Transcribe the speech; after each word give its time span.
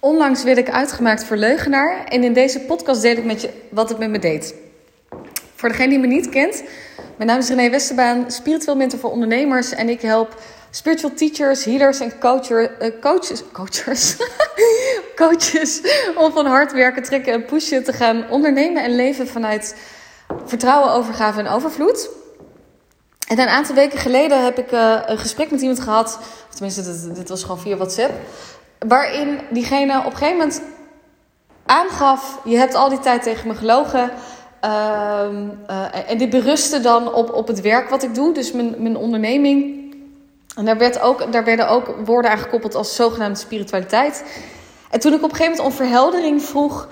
Onlangs 0.00 0.42
werd 0.42 0.58
ik 0.58 0.70
uitgemaakt 0.70 1.24
voor 1.24 1.36
leugenaar 1.36 2.04
en 2.04 2.24
in 2.24 2.32
deze 2.32 2.60
podcast 2.60 3.02
deel 3.02 3.16
ik 3.16 3.24
met 3.24 3.40
je 3.40 3.50
wat 3.70 3.88
het 3.88 3.98
met 3.98 4.10
me 4.10 4.18
deed. 4.18 4.54
Voor 5.54 5.68
degene 5.68 5.88
die 5.88 5.98
me 5.98 6.06
niet 6.06 6.28
kent, 6.28 6.62
mijn 7.16 7.28
naam 7.28 7.38
is 7.38 7.48
René 7.48 7.70
Westerbaan, 7.70 8.30
spiritueel 8.30 8.76
mentor 8.76 8.98
voor 8.98 9.10
ondernemers 9.10 9.70
en 9.72 9.88
ik 9.88 10.00
help 10.00 10.42
spiritual 10.70 11.14
teachers, 11.14 11.64
healers 11.64 12.00
en 12.00 12.12
uh, 12.22 13.00
coaches, 13.00 13.42
coaches, 13.52 14.16
coaches 15.22 15.80
om 16.16 16.32
van 16.32 16.46
hard 16.46 16.72
werken, 16.72 17.02
trekken 17.02 17.32
en 17.32 17.44
pushen 17.44 17.84
te 17.84 17.92
gaan 17.92 18.30
ondernemen 18.30 18.82
en 18.82 18.96
leven 18.96 19.28
vanuit 19.28 19.76
vertrouwen, 20.44 20.92
overgave 20.92 21.40
en 21.40 21.48
overvloed. 21.48 22.08
En 23.28 23.38
een 23.38 23.48
aantal 23.48 23.74
weken 23.74 23.98
geleden 23.98 24.44
heb 24.44 24.58
ik 24.58 24.72
uh, 24.72 25.00
een 25.06 25.18
gesprek 25.18 25.50
met 25.50 25.60
iemand 25.60 25.80
gehad, 25.80 26.18
of 26.48 26.54
tenminste, 26.54 27.12
dit 27.12 27.28
was 27.28 27.42
gewoon 27.42 27.60
via 27.60 27.76
WhatsApp, 27.76 28.12
waarin 28.88 29.40
diegene 29.50 29.98
op 29.98 30.04
een 30.04 30.12
gegeven 30.12 30.36
moment 30.36 30.62
aangaf: 31.66 32.40
Je 32.44 32.56
hebt 32.56 32.74
al 32.74 32.88
die 32.88 32.98
tijd 32.98 33.22
tegen 33.22 33.48
me 33.48 33.54
gelogen. 33.54 34.10
Uh, 34.64 34.70
uh, 35.70 36.10
en 36.10 36.18
dit 36.18 36.30
berustte 36.30 36.80
dan 36.80 37.12
op, 37.12 37.32
op 37.32 37.46
het 37.46 37.60
werk 37.60 37.88
wat 37.88 38.02
ik 38.02 38.14
doe, 38.14 38.34
dus 38.34 38.52
mijn, 38.52 38.74
mijn 38.78 38.96
onderneming. 38.96 39.78
En 40.56 40.64
daar, 40.64 40.78
werd 40.78 41.00
ook, 41.00 41.32
daar 41.32 41.44
werden 41.44 41.68
ook 41.68 41.94
woorden 42.04 42.30
aan 42.30 42.38
gekoppeld 42.38 42.74
als 42.74 42.94
zogenaamde 42.94 43.38
spiritualiteit. 43.38 44.24
En 44.90 45.00
toen 45.00 45.12
ik 45.12 45.22
op 45.22 45.30
een 45.30 45.36
gegeven 45.36 45.56
moment 45.56 45.72
om 45.72 45.86
verheldering 45.86 46.42
vroeg 46.42 46.88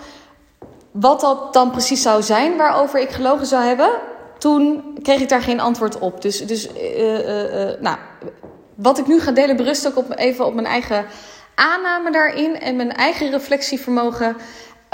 wat 0.90 1.20
dat 1.20 1.52
dan 1.52 1.70
precies 1.70 2.02
zou 2.02 2.22
zijn 2.22 2.56
waarover 2.56 3.00
ik 3.00 3.10
gelogen 3.10 3.46
zou 3.46 3.64
hebben, 3.64 3.90
toen 4.38 4.84
kreeg 5.02 5.20
ik 5.20 5.28
daar 5.28 5.42
geen 5.42 5.60
antwoord 5.60 5.98
op. 5.98 6.22
Dus, 6.22 6.46
dus 6.46 6.66
uh, 6.66 7.80
nou, 7.80 7.96
wat 8.74 8.98
ik 8.98 9.06
nu 9.06 9.20
ga 9.20 9.30
delen 9.30 9.56
berust 9.56 9.86
ook 9.86 9.96
op, 9.96 10.18
even 10.18 10.46
op 10.46 10.54
mijn 10.54 10.66
eigen 10.66 11.04
aanname 11.58 12.10
daarin 12.10 12.60
en 12.60 12.76
mijn 12.76 12.92
eigen 12.92 13.30
reflectievermogen. 13.30 14.36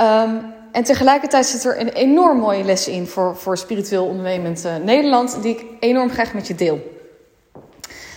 Um, 0.00 0.52
en 0.72 0.84
tegelijkertijd 0.84 1.46
zit 1.46 1.64
er 1.64 1.80
een 1.80 1.88
enorm 1.88 2.38
mooie 2.38 2.64
les 2.64 2.88
in 2.88 3.06
voor, 3.06 3.36
voor 3.36 3.58
spiritueel 3.58 4.06
ondernemend 4.06 4.64
uh, 4.64 4.76
Nederland, 4.76 5.42
die 5.42 5.56
ik 5.56 5.64
enorm 5.80 6.10
graag 6.10 6.34
met 6.34 6.46
je 6.46 6.54
deel. 6.54 6.92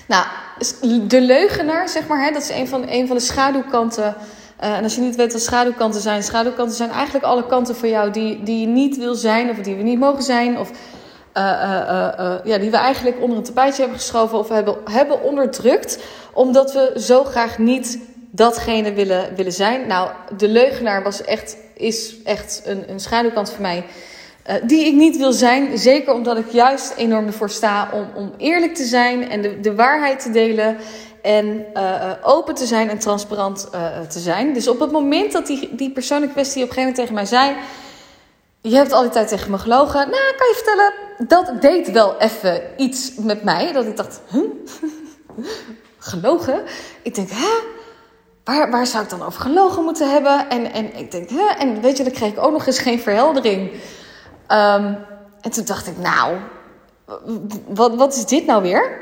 Nou, 0.08 0.26
de 1.08 1.22
leugenaar, 1.22 1.90
zeg 1.90 2.08
maar, 2.08 2.26
hè, 2.26 2.32
dat 2.32 2.42
is 2.42 2.50
een 2.50 2.68
van, 2.68 2.86
een 2.90 3.08
van 3.08 3.16
de 3.16 3.22
schaduwkanten. 3.22 4.16
Uh, 4.64 4.78
en 4.78 4.84
als 4.84 4.96
je 4.96 5.02
niet 5.02 5.16
weet 5.16 5.34
wat 5.34 5.42
schaduwkanten 5.42 6.02
zijn, 6.02 6.24
schaduwkanten 6.24 6.76
zijn 6.76 6.90
eigenlijk 6.90 7.26
alle 7.26 7.46
kanten 7.46 7.76
van 7.76 7.90
jou 7.90 8.12
die, 8.12 8.44
die 8.44 8.60
je 8.60 8.68
niet 8.68 8.98
wil 8.98 9.16
zijn, 9.16 9.50
of 9.50 9.58
die 9.58 9.76
we 9.76 9.84
niet 9.84 10.00
mogen 10.00 10.24
zijn, 10.24 10.58
of 10.58 10.70
uh, 10.70 11.44
ja, 12.44 12.58
die 12.58 12.72
we 12.72 12.78
eigenlijk 12.78 13.22
onder 13.22 13.38
een 13.38 13.44
tapijtje 13.44 13.82
hebben 13.82 14.00
geschoven 14.00 14.38
of 14.38 14.50
hebben, 14.50 14.76
hebben 14.92 15.24
onderdrukt, 15.24 16.00
omdat 16.34 16.74
we 16.74 16.94
zo 17.00 17.24
graag 17.24 17.58
niet 17.58 18.00
datgene 18.38 18.94
willen, 18.94 19.36
willen 19.36 19.52
zijn. 19.52 19.88
Nou, 19.88 20.10
de 20.38 20.48
leugenaar 20.48 21.04
was 21.04 21.22
echt, 21.24 21.58
is 21.74 22.16
echt 22.24 22.62
een, 22.66 22.90
een 22.90 23.00
schaduwkant 23.00 23.50
voor 23.50 23.62
mij. 23.62 23.84
Uh, 24.50 24.56
die 24.64 24.86
ik 24.86 24.94
niet 24.94 25.18
wil 25.18 25.32
zijn. 25.32 25.78
Zeker 25.78 26.14
omdat 26.14 26.38
ik 26.38 26.50
juist 26.52 26.94
enorm 26.98 27.28
ervoor 27.28 27.50
sta 27.50 27.90
om, 27.94 28.10
om 28.16 28.34
eerlijk 28.38 28.76
te 28.76 28.84
zijn 28.84 29.30
en 29.30 29.42
de, 29.42 29.60
de 29.60 29.76
waarheid 29.76 30.20
te 30.20 30.32
delen. 30.32 30.78
En 31.22 31.66
uh, 31.74 32.12
open 32.22 32.56
te 32.56 32.66
zijn 32.66 32.90
en 32.90 33.00
transparant 33.00 33.70
uh, 33.74 34.00
te 34.00 34.20
zijn. 34.20 34.54
Dus 34.54 34.68
op 34.68 34.80
het 34.80 34.92
moment 34.92 35.32
dat 35.32 35.48
die, 35.48 35.76
die 35.76 35.92
persoon 35.92 36.32
kwestie 36.32 36.64
op 36.64 36.70
een 36.70 36.76
gegeven 36.76 36.80
moment 36.80 36.96
tegen 36.96 37.14
mij 37.14 37.26
zei. 37.26 37.56
Je 38.62 38.76
hebt 38.76 38.92
al 38.92 39.02
die 39.02 39.12
tijd 39.12 39.28
tegen 39.28 39.52
me 39.52 39.58
gelogen. 39.58 40.00
Nou, 40.00 40.36
kan 40.38 40.48
je 40.48 40.62
vertellen, 40.64 40.94
dat 41.28 41.62
deed 41.62 41.92
wel 41.92 42.18
even 42.20 42.62
iets 42.78 43.12
met 43.16 43.44
mij. 43.44 43.74
Dat 43.74 43.86
ik 43.86 43.98
dacht, 43.98 44.22
huh? 44.32 44.42
gelogen? 46.12 46.64
Ik 47.02 47.16
denk, 47.16 47.30
hè? 47.32 47.77
Waar, 48.48 48.72
waar 48.72 48.88
zou 48.88 49.04
ik 49.04 49.10
dan 49.10 49.24
over 49.24 49.42
gelogen 49.42 49.84
moeten 49.84 50.12
hebben? 50.12 50.50
En, 50.50 50.74
en 50.74 50.96
ik 50.96 51.12
denk, 51.12 51.30
hè? 51.30 51.46
En 51.58 51.82
weet 51.82 51.98
je, 51.98 52.04
dan 52.04 52.14
kreeg 52.14 52.32
ik 52.32 52.44
ook 52.44 52.52
nog 52.52 52.68
eens 52.68 52.80
geen 52.80 53.00
verheldering. 53.00 53.72
Um, 53.72 54.98
en 55.42 55.52
toen 55.52 55.66
dacht 55.66 55.88
ik, 55.88 55.98
nou, 55.98 56.36
wat, 57.68 57.96
wat 57.96 58.16
is 58.16 58.26
dit 58.26 58.46
nou 58.46 58.62
weer? 58.62 59.00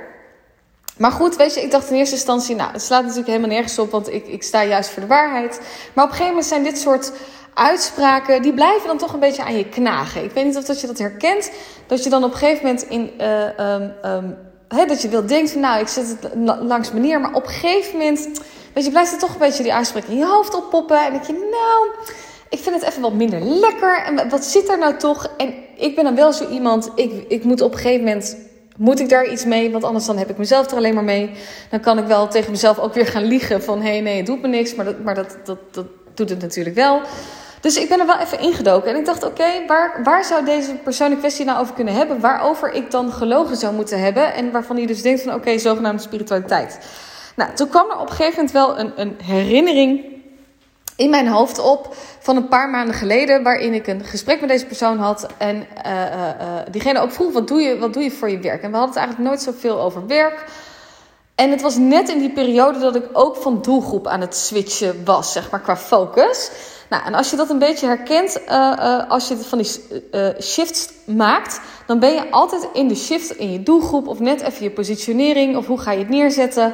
Maar 0.97 1.11
goed, 1.11 1.35
weet 1.35 1.53
je, 1.53 1.61
ik 1.61 1.71
dacht 1.71 1.89
in 1.89 1.95
eerste 1.95 2.15
instantie, 2.15 2.55
nou, 2.55 2.71
het 2.71 2.81
slaat 2.81 3.01
natuurlijk 3.01 3.27
helemaal 3.27 3.49
nergens 3.49 3.79
op, 3.79 3.91
want 3.91 4.13
ik, 4.13 4.27
ik 4.27 4.43
sta 4.43 4.63
juist 4.63 4.89
voor 4.89 5.01
de 5.01 5.07
waarheid. 5.07 5.61
Maar 5.93 6.03
op 6.03 6.09
een 6.09 6.15
gegeven 6.15 6.35
moment 6.35 6.45
zijn 6.45 6.63
dit 6.63 6.77
soort 6.77 7.11
uitspraken, 7.53 8.41
die 8.41 8.53
blijven 8.53 8.87
dan 8.87 8.97
toch 8.97 9.13
een 9.13 9.19
beetje 9.19 9.43
aan 9.43 9.57
je 9.57 9.69
knagen. 9.69 10.23
Ik 10.23 10.31
weet 10.31 10.45
niet 10.45 10.57
of 10.57 10.65
dat 10.65 10.81
je 10.81 10.87
dat 10.87 10.97
herkent, 10.97 11.51
dat 11.87 12.03
je 12.03 12.09
dan 12.09 12.23
op 12.23 12.31
een 12.31 12.37
gegeven 12.37 12.65
moment 12.65 12.83
in, 12.83 13.11
uh, 14.77 14.87
dat 14.87 15.01
je 15.01 15.09
wil 15.09 15.25
denken, 15.25 15.59
nou, 15.59 15.79
ik 15.79 15.87
zet 15.87 16.17
het 16.21 16.31
langs 16.61 16.91
manier, 16.91 17.19
maar 17.21 17.33
op 17.33 17.43
een 17.43 17.49
gegeven 17.53 17.97
moment 17.97 18.29
Weet 18.75 18.85
je, 18.85 18.91
blijft 18.91 19.11
er 19.11 19.17
toch 19.17 19.33
een 19.33 19.39
beetje 19.39 19.63
die 19.63 19.73
uitspraak 19.73 20.03
in 20.03 20.17
je 20.17 20.25
hoofd 20.25 20.55
oppoppen. 20.55 21.05
En 21.05 21.11
denk 21.11 21.23
je, 21.23 21.33
nou, 21.33 22.07
ik 22.49 22.59
vind 22.59 22.75
het 22.75 22.83
even 22.83 23.01
wat 23.01 23.13
minder 23.13 23.41
lekker. 23.41 24.03
En 24.03 24.29
wat 24.29 24.45
zit 24.45 24.69
er 24.69 24.77
nou 24.77 24.97
toch? 24.97 25.27
En 25.37 25.53
ik 25.75 25.95
ben 25.95 26.03
dan 26.03 26.15
wel 26.15 26.33
zo 26.33 26.49
iemand, 26.49 26.91
ik, 26.95 27.25
ik 27.27 27.43
moet 27.43 27.61
op 27.61 27.71
een 27.71 27.77
gegeven 27.77 28.03
moment, 28.03 28.37
moet 28.77 28.99
ik 28.99 29.09
daar 29.09 29.31
iets 29.31 29.45
mee? 29.45 29.71
Want 29.71 29.83
anders 29.83 30.05
dan 30.05 30.17
heb 30.17 30.29
ik 30.29 30.37
mezelf 30.37 30.71
er 30.71 30.77
alleen 30.77 30.93
maar 30.93 31.03
mee. 31.03 31.31
Dan 31.69 31.79
kan 31.79 31.97
ik 31.97 32.05
wel 32.05 32.27
tegen 32.27 32.51
mezelf 32.51 32.79
ook 32.79 32.93
weer 32.93 33.07
gaan 33.07 33.23
liegen 33.23 33.63
van, 33.63 33.81
hé, 33.81 33.89
hey, 33.89 34.01
nee, 34.01 34.17
het 34.17 34.25
doet 34.25 34.41
me 34.41 34.47
niks. 34.47 34.75
Maar, 34.75 34.85
dat, 34.85 34.99
maar 34.99 35.15
dat, 35.15 35.37
dat, 35.43 35.57
dat 35.71 35.85
doet 36.13 36.29
het 36.29 36.41
natuurlijk 36.41 36.75
wel. 36.75 37.01
Dus 37.61 37.77
ik 37.77 37.89
ben 37.89 37.99
er 37.99 38.05
wel 38.05 38.19
even 38.19 38.39
ingedoken. 38.39 38.89
En 38.91 38.97
ik 38.97 39.05
dacht, 39.05 39.23
oké, 39.23 39.65
waar, 39.67 39.99
waar 40.03 40.23
zou 40.23 40.45
deze 40.45 40.73
persoon 40.73 41.11
in 41.11 41.17
kwestie 41.17 41.45
nou 41.45 41.59
over 41.59 41.73
kunnen 41.73 41.93
hebben? 41.93 42.19
Waarover 42.19 42.73
ik 42.73 42.91
dan 42.91 43.11
gelogen 43.11 43.57
zou 43.57 43.73
moeten 43.73 43.99
hebben? 43.99 44.33
En 44.33 44.51
waarvan 44.51 44.75
hij 44.75 44.85
dus 44.85 45.01
denkt 45.01 45.21
van, 45.21 45.33
oké, 45.33 45.57
zogenaamde 45.57 46.01
spiritualiteit. 46.01 46.79
Nou, 47.35 47.53
toen 47.53 47.69
kwam 47.69 47.89
er 47.89 47.99
op 47.99 48.09
een 48.09 48.15
gegeven 48.15 48.35
moment 48.35 48.51
wel 48.51 48.79
een, 48.79 48.91
een 48.95 49.17
herinnering 49.23 50.13
in 50.95 51.09
mijn 51.09 51.27
hoofd 51.27 51.59
op 51.59 51.95
van 52.19 52.35
een 52.35 52.47
paar 52.47 52.69
maanden 52.69 52.95
geleden, 52.95 53.43
waarin 53.43 53.73
ik 53.73 53.87
een 53.87 54.03
gesprek 54.03 54.39
met 54.39 54.49
deze 54.49 54.65
persoon 54.65 54.97
had. 54.97 55.27
En 55.37 55.55
uh, 55.85 55.91
uh, 55.91 56.31
diegene 56.71 56.99
ook 56.99 57.11
vroeg: 57.11 57.33
wat 57.33 57.47
doe, 57.47 57.61
je, 57.61 57.77
wat 57.77 57.93
doe 57.93 58.03
je 58.03 58.11
voor 58.11 58.29
je 58.29 58.39
werk? 58.39 58.61
En 58.61 58.71
we 58.71 58.77
hadden 58.77 58.95
het 58.95 59.03
eigenlijk 59.03 59.29
nooit 59.29 59.41
zoveel 59.41 59.81
over 59.81 60.07
werk. 60.07 60.45
En 61.35 61.51
het 61.51 61.61
was 61.61 61.75
net 61.77 62.09
in 62.09 62.19
die 62.19 62.31
periode 62.31 62.79
dat 62.79 62.95
ik 62.95 63.05
ook 63.13 63.35
van 63.35 63.61
doelgroep 63.61 64.07
aan 64.07 64.21
het 64.21 64.35
switchen 64.35 65.05
was, 65.05 65.31
zeg 65.31 65.51
maar, 65.51 65.59
qua 65.59 65.77
focus. 65.77 66.51
Nou, 66.89 67.05
en 67.05 67.13
als 67.13 67.29
je 67.29 67.35
dat 67.35 67.49
een 67.49 67.59
beetje 67.59 67.87
herkent, 67.87 68.47
als 69.07 69.27
je 69.27 69.37
van 69.37 69.57
die 69.57 69.71
shifts 70.41 70.89
maakt, 71.05 71.59
dan 71.87 71.99
ben 71.99 72.13
je 72.13 72.31
altijd 72.31 72.67
in 72.73 72.87
de 72.87 72.95
shift 72.95 73.31
in 73.31 73.51
je 73.51 73.63
doelgroep, 73.63 74.07
of 74.07 74.19
net 74.19 74.41
even 74.41 74.63
je 74.63 74.71
positionering, 74.71 75.57
of 75.57 75.65
hoe 75.65 75.79
ga 75.79 75.91
je 75.91 75.99
het 75.99 76.09
neerzetten. 76.09 76.73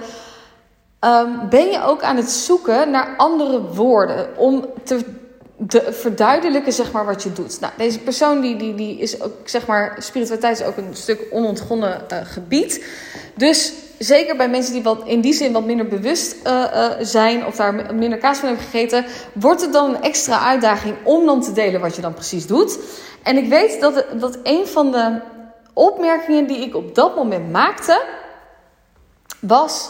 Um, 1.05 1.49
ben 1.49 1.67
je 1.67 1.83
ook 1.83 2.01
aan 2.01 2.15
het 2.15 2.29
zoeken 2.29 2.91
naar 2.91 3.13
andere 3.17 3.61
woorden 3.61 4.37
om 4.37 4.65
te 4.83 5.19
de 5.67 5.93
verduidelijken 5.93 6.73
zeg 6.73 6.91
maar, 6.91 7.05
wat 7.05 7.23
je 7.23 7.33
doet. 7.33 7.59
Nou, 7.59 7.73
deze 7.77 7.99
persoon 7.99 8.41
die, 8.41 8.55
die, 8.55 8.75
die 8.75 8.97
is 8.97 9.21
ook, 9.21 9.31
zeg 9.43 9.65
maar, 9.65 9.95
spiritualiteit 9.99 10.59
is 10.59 10.65
ook 10.65 10.77
een 10.77 10.95
stuk 10.95 11.27
onontgonnen 11.31 12.01
uh, 12.11 12.17
gebied. 12.23 12.85
Dus 13.35 13.73
zeker 13.97 14.37
bij 14.37 14.49
mensen 14.49 14.73
die 14.73 14.83
wat, 14.83 15.01
in 15.05 15.21
die 15.21 15.33
zin 15.33 15.53
wat 15.53 15.65
minder 15.65 15.87
bewust 15.87 16.35
uh, 16.47 16.63
uh, 16.73 16.89
zijn 16.99 17.45
of 17.45 17.55
daar 17.55 17.73
minder 17.95 18.17
kaas 18.17 18.37
van 18.37 18.47
hebben 18.47 18.65
gegeten, 18.65 19.05
wordt 19.33 19.61
het 19.61 19.73
dan 19.73 19.89
een 19.89 20.01
extra 20.01 20.39
uitdaging 20.39 20.95
om 21.03 21.25
dan 21.25 21.41
te 21.41 21.51
delen 21.51 21.81
wat 21.81 21.95
je 21.95 22.01
dan 22.01 22.13
precies 22.13 22.47
doet. 22.47 22.79
En 23.23 23.37
ik 23.37 23.49
weet 23.49 23.81
dat, 23.81 24.05
dat 24.19 24.37
een 24.43 24.67
van 24.67 24.91
de 24.91 25.19
opmerkingen 25.73 26.47
die 26.47 26.57
ik 26.57 26.75
op 26.75 26.95
dat 26.95 27.15
moment 27.15 27.51
maakte, 27.51 28.01
was 29.39 29.89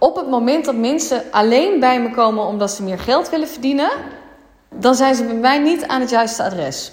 op 0.00 0.16
het 0.16 0.28
moment 0.28 0.64
dat 0.64 0.74
mensen 0.74 1.22
alleen 1.30 1.80
bij 1.80 2.00
me 2.00 2.10
komen 2.10 2.44
omdat 2.44 2.70
ze 2.70 2.82
meer 2.82 2.98
geld 2.98 3.30
willen 3.30 3.48
verdienen, 3.48 3.90
dan 4.74 4.94
zijn 4.94 5.14
ze 5.14 5.24
bij 5.24 5.34
mij 5.34 5.58
niet 5.58 5.86
aan 5.86 6.00
het 6.00 6.10
juiste 6.10 6.42
adres. 6.42 6.92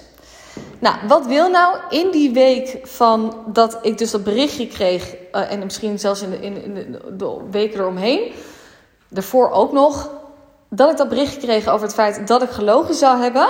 Nou, 0.80 0.96
wat 1.08 1.26
wil 1.26 1.50
nou 1.50 1.78
in 1.90 2.12
die 2.12 2.32
week 2.32 2.80
van 2.84 3.38
dat 3.46 3.78
ik 3.82 3.98
dus 3.98 4.12
dat 4.12 4.24
berichtje 4.24 4.68
kreeg, 4.68 5.16
uh, 5.32 5.52
en 5.52 5.60
misschien 5.60 6.00
zelfs 6.00 6.22
in 6.22 6.30
de, 6.30 6.40
in, 6.40 6.98
de, 7.18 7.38
weken 7.52 7.80
eromheen, 7.80 8.32
daarvoor 9.10 9.52
ook 9.52 9.72
nog, 9.72 10.10
dat 10.70 10.92
ik 10.92 10.98
dat 10.98 11.10
berichtje 11.10 11.40
kreeg 11.40 11.68
over 11.68 11.86
het 11.86 11.96
feit 11.96 12.28
dat 12.28 12.42
ik 12.42 12.50
gelogen 12.50 12.96
zou 12.96 13.22
hebben, 13.22 13.48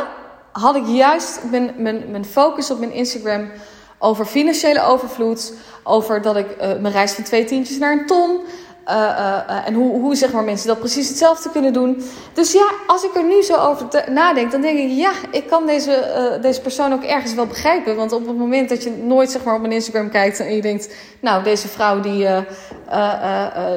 had 0.51 0.75
ik 0.75 0.87
juist 0.87 1.39
mijn, 1.51 1.73
mijn, 1.77 2.11
mijn 2.11 2.25
focus 2.25 2.71
op 2.71 2.79
mijn 2.79 2.91
Instagram 2.91 3.51
over 3.99 4.25
financiële 4.25 4.83
overvloed, 4.83 5.53
over 5.83 6.21
dat 6.21 6.35
ik 6.35 6.47
uh, 6.49 6.57
mijn 6.57 6.93
reis 6.93 7.11
van 7.13 7.23
twee 7.23 7.45
tientjes 7.45 7.77
naar 7.77 7.91
een 7.91 8.05
ton, 8.05 8.41
uh, 8.89 8.93
uh, 8.93 9.67
en 9.67 9.73
hoe, 9.73 9.99
hoe 9.99 10.15
zeg 10.15 10.31
maar, 10.31 10.43
mensen 10.43 10.67
dat 10.67 10.79
precies 10.79 11.07
hetzelfde 11.07 11.49
kunnen 11.49 11.73
doen. 11.73 12.03
Dus 12.33 12.51
ja, 12.51 12.71
als 12.87 13.03
ik 13.03 13.15
er 13.15 13.23
nu 13.23 13.41
zo 13.43 13.55
over 13.55 13.87
nadenk, 14.11 14.51
dan 14.51 14.61
denk 14.61 14.79
ik, 14.79 14.89
ja, 14.89 15.11
ik 15.31 15.47
kan 15.47 15.65
deze, 15.65 16.39
deze 16.41 16.61
persoon 16.61 16.93
ook 16.93 17.03
ergens 17.03 17.33
wel 17.33 17.45
begrijpen. 17.45 17.95
Want 17.95 18.11
op 18.11 18.27
het 18.27 18.37
moment 18.37 18.69
dat 18.69 18.83
je 18.83 18.89
nooit 18.89 19.31
zeg 19.31 19.43
maar, 19.43 19.55
op 19.55 19.61
mijn 19.61 19.73
Instagram 19.73 20.09
kijkt 20.09 20.39
en 20.39 20.55
je 20.55 20.61
denkt, 20.61 20.93
nou, 21.19 21.43
deze 21.43 21.67
vrouw 21.67 21.99
die, 21.99 22.27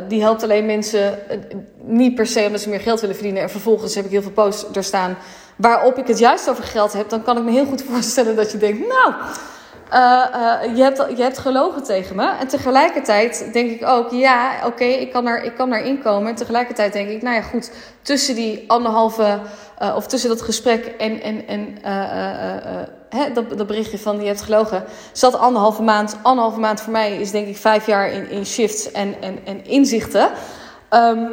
die 0.08 0.22
helpt 0.22 0.42
alleen 0.42 0.66
mensen 0.66 1.18
niet 1.82 2.14
per 2.14 2.26
se 2.26 2.44
omdat 2.46 2.60
ze 2.60 2.68
meer 2.68 2.80
geld 2.80 3.00
willen 3.00 3.16
verdienen. 3.16 3.42
En 3.42 3.50
vervolgens 3.50 3.94
heb 3.94 4.04
ik 4.04 4.10
heel 4.10 4.22
veel 4.22 4.30
posts 4.30 4.66
er 4.76 4.84
staan 4.84 5.16
waarop 5.60 5.98
ik 5.98 6.06
het 6.06 6.18
juist 6.18 6.50
over 6.50 6.64
geld 6.64 6.92
heb. 6.92 7.08
Dan 7.08 7.22
kan 7.22 7.36
ik 7.36 7.44
me 7.44 7.50
heel 7.50 7.66
goed 7.66 7.82
voorstellen 7.92 8.36
dat 8.36 8.52
je 8.52 8.58
denkt, 8.58 8.78
nou 8.78 9.12
je, 10.74 10.82
hebt, 10.82 11.06
je 11.16 11.22
hebt 11.22 11.38
gelogen 11.38 11.82
tegen 11.82 12.16
me. 12.16 12.30
En 12.40 12.48
tegelijkertijd 12.48 13.50
denk 13.52 13.70
ik 13.70 13.86
ook, 13.86 14.10
ja, 14.10 14.52
oké, 14.66 14.84
ik 14.84 15.12
kan 15.12 15.26
er 15.26 15.42
ik 15.42 15.54
kan 15.54 15.72
erin 15.72 16.02
komen. 16.02 16.28
En 16.28 16.34
tegelijkertijd 16.34 16.92
denk 16.92 17.08
ik, 17.08 17.22
nou 17.22 17.34
ja, 17.34 17.42
goed, 17.42 17.70
tussen 18.02 18.34
die 18.34 18.64
anderhalve, 18.66 19.38
of 19.94 20.06
tussen 20.06 20.28
dat 20.28 20.42
gesprek 20.42 20.86
en, 20.86 21.22
en, 21.22 21.46
en 21.46 21.78
hè, 23.10 23.32
dat, 23.32 23.58
dat 23.58 23.66
berichtje 23.66 23.98
van 23.98 24.20
je 24.20 24.26
hebt 24.26 24.42
gelogen, 24.42 24.84
zat 25.12 25.38
anderhalve 25.38 25.82
maand. 25.82 26.16
Anderhalve 26.22 26.60
maand 26.60 26.80
voor 26.80 26.92
mij 26.92 27.16
is 27.16 27.30
denk 27.30 27.46
ik 27.46 27.56
vijf 27.56 27.86
jaar 27.86 28.10
in, 28.10 28.30
in 28.30 28.46
shifts 28.46 28.92
en, 28.92 29.14
en, 29.20 29.38
en 29.44 29.64
inzichten. 29.64 30.30
Um, 30.90 31.28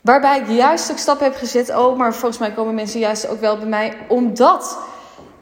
waarbij 0.00 0.38
ik 0.38 0.48
juist 0.48 0.88
een 0.88 0.98
stap 0.98 1.20
heb 1.20 1.36
gezet. 1.36 1.76
Oh, 1.76 1.96
maar 1.98 2.14
volgens 2.14 2.38
mij 2.40 2.52
komen 2.52 2.74
mensen 2.74 3.00
juist 3.00 3.28
ook 3.28 3.40
wel 3.40 3.56
bij 3.56 3.66
mij 3.66 3.96
omdat 4.08 4.78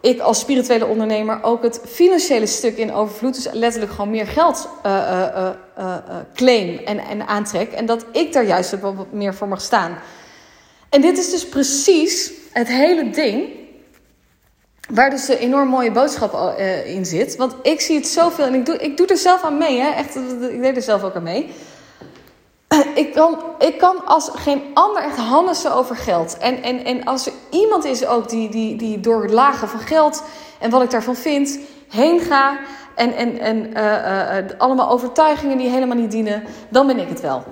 ik 0.02 0.20
als 0.20 0.40
spirituele 0.40 0.86
ondernemer 0.86 1.42
ook 1.42 1.62
het 1.62 1.80
financiële 1.86 2.46
stuk 2.46 2.76
in 2.76 2.92
overvloed, 2.92 3.34
dus 3.34 3.52
letterlijk 3.52 3.92
gewoon 3.92 4.10
meer 4.10 4.26
geld 4.26 4.68
uh, 4.86 4.92
uh, 4.92 5.48
uh, 5.78 5.96
claim 6.34 6.78
en, 6.78 6.98
en 6.98 7.26
aantrek. 7.26 7.72
En 7.72 7.86
dat 7.86 8.04
ik 8.12 8.32
daar 8.32 8.44
juist 8.44 8.80
wat 8.80 9.12
meer 9.12 9.34
voor 9.34 9.48
mag 9.48 9.60
staan. 9.60 9.98
En 10.88 11.00
dit 11.00 11.18
is 11.18 11.30
dus 11.30 11.48
precies 11.48 12.32
het 12.52 12.68
hele 12.68 13.10
ding 13.10 13.60
Waar 14.88 15.10
dus 15.10 15.28
een 15.28 15.36
enorm 15.36 15.68
mooie 15.68 15.90
boodschap 15.90 16.58
in 16.86 17.06
zit. 17.06 17.36
Want 17.36 17.54
ik 17.62 17.80
zie 17.80 17.96
het 17.96 18.06
zoveel 18.06 18.44
en 18.44 18.54
ik 18.54 18.66
doe, 18.66 18.76
ik 18.76 18.96
doe 18.96 19.06
er 19.06 19.16
zelf 19.16 19.42
aan 19.42 19.58
mee. 19.58 19.80
Hè? 19.80 19.88
Echt, 19.88 20.16
ik 20.50 20.62
deed 20.62 20.76
er 20.76 20.82
zelf 20.82 21.02
ook 21.02 21.14
aan 21.14 21.22
mee. 21.22 21.50
Ik 22.94 23.12
kan, 23.12 23.38
ik 23.58 23.78
kan 23.78 24.06
als 24.06 24.30
geen 24.34 24.62
ander 24.74 25.02
echt 25.02 25.16
handelsen 25.16 25.74
over 25.74 25.96
geld. 25.96 26.38
En, 26.38 26.62
en, 26.62 26.84
en 26.84 27.04
als 27.04 27.26
er 27.26 27.32
iemand 27.50 27.84
is 27.84 28.06
ook 28.06 28.28
die, 28.28 28.48
die, 28.48 28.76
die 28.76 29.00
door 29.00 29.22
het 29.22 29.30
lagen 29.30 29.68
van 29.68 29.80
geld 29.80 30.22
en 30.60 30.70
wat 30.70 30.82
ik 30.82 30.90
daarvan 30.90 31.16
vind, 31.16 31.58
heen 31.88 32.20
ga. 32.20 32.58
En, 32.94 33.14
en, 33.16 33.38
en 33.38 33.56
uh, 33.56 34.42
uh, 34.42 34.58
allemaal 34.58 34.90
overtuigingen 34.90 35.58
die 35.58 35.68
helemaal 35.68 35.96
niet 35.96 36.10
dienen, 36.10 36.44
dan 36.68 36.86
ben 36.86 36.98
ik 36.98 37.08
het 37.08 37.20
wel. 37.20 37.42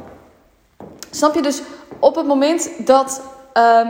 Snap 1.10 1.34
je? 1.34 1.42
Dus 1.42 1.62
op 1.98 2.16
het 2.16 2.26
moment 2.26 2.86
dat. 2.86 3.22
Uh, 3.54 3.88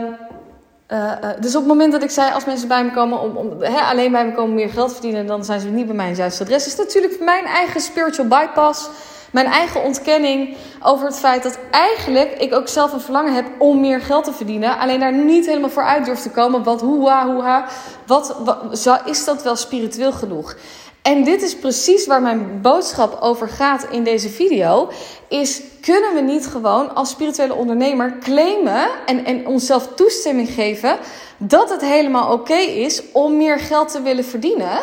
dus 1.39 1.55
op 1.55 1.61
het 1.61 1.71
moment 1.71 1.91
dat 1.91 2.03
ik 2.03 2.09
zei, 2.09 2.33
als 2.33 2.45
mensen 2.45 2.67
bij 2.67 2.83
me 2.83 2.91
komen 2.91 3.19
om, 3.19 3.35
om 3.35 3.63
alleen 3.63 4.11
bij 4.11 4.25
me 4.25 4.31
komen 4.31 4.49
om 4.49 4.53
meer 4.53 4.69
geld 4.69 4.91
verdienen, 4.91 5.27
dan 5.27 5.45
zijn 5.45 5.59
ze 5.59 5.67
niet 5.67 5.85
bij 5.85 5.95
mijn 5.95 6.15
juiste 6.15 6.43
adres. 6.43 6.67
is 6.67 6.75
natuurlijk 6.75 7.19
mijn 7.19 7.45
eigen 7.45 7.81
spiritual 7.81 8.27
bypass. 8.27 8.89
Mijn 9.31 9.45
eigen 9.45 9.83
ontkenning 9.83 10.55
over 10.83 11.05
het 11.05 11.19
feit 11.19 11.43
dat 11.43 11.57
eigenlijk 11.71 12.31
ik 12.31 12.53
ook 12.53 12.67
zelf 12.67 12.93
een 12.93 13.01
verlangen 13.01 13.33
heb 13.33 13.45
om 13.57 13.79
meer 13.79 14.01
geld 14.01 14.23
te 14.23 14.33
verdienen. 14.33 14.77
Alleen 14.77 14.99
daar 14.99 15.13
niet 15.13 15.45
helemaal 15.45 15.69
voor 15.69 15.83
uit 15.83 16.05
durf 16.05 16.19
te 16.19 16.29
komen. 16.29 16.63
Wat, 16.63 16.81
hoeha, 16.81 17.33
hoeha. 17.33 17.65
Wat, 18.07 18.37
wat, 18.43 18.87
is 19.05 19.25
dat 19.25 19.43
wel 19.43 19.55
spiritueel 19.55 20.11
genoeg? 20.11 20.55
En 21.01 21.23
dit 21.23 21.41
is 21.41 21.55
precies 21.55 22.07
waar 22.07 22.21
mijn 22.21 22.61
boodschap 22.61 23.21
over 23.21 23.47
gaat 23.47 23.87
in 23.89 24.03
deze 24.03 24.29
video. 24.29 24.89
Is 25.27 25.61
kunnen 25.81 26.13
we 26.13 26.21
niet 26.21 26.47
gewoon 26.47 26.95
als 26.95 27.09
spirituele 27.09 27.53
ondernemer 27.53 28.17
claimen 28.19 28.89
en, 29.05 29.25
en 29.25 29.47
onszelf 29.47 29.87
toestemming 29.95 30.49
geven 30.49 30.97
dat 31.37 31.69
het 31.69 31.81
helemaal 31.81 32.33
oké 32.33 32.57
is 32.57 33.01
om 33.11 33.37
meer 33.37 33.59
geld 33.59 33.91
te 33.91 34.01
willen 34.01 34.25
verdienen? 34.25 34.79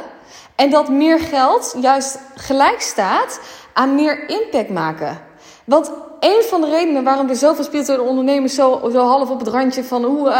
En 0.55 0.71
dat 0.71 0.89
meer 0.89 1.21
geld 1.21 1.77
juist 1.81 2.19
gelijk 2.35 2.81
staat 2.81 3.41
aan 3.79 3.95
meer 3.95 4.29
impact 4.29 4.71
maken. 4.71 5.19
Want 5.65 5.91
een 6.21 6.43
van 6.49 6.61
de 6.61 6.71
redenen 6.71 7.05
waarom 7.05 7.29
er 7.29 7.37
zoveel 7.37 7.65
spirituele 7.65 8.03
ondernemers 8.03 8.55
zo, 8.55 8.89
zo 8.93 9.07
half 9.07 9.31
op 9.31 9.39
het 9.39 9.49
randje 9.49 9.85
van 9.85 10.05
hoe 10.05 10.29
uh, 10.29 10.35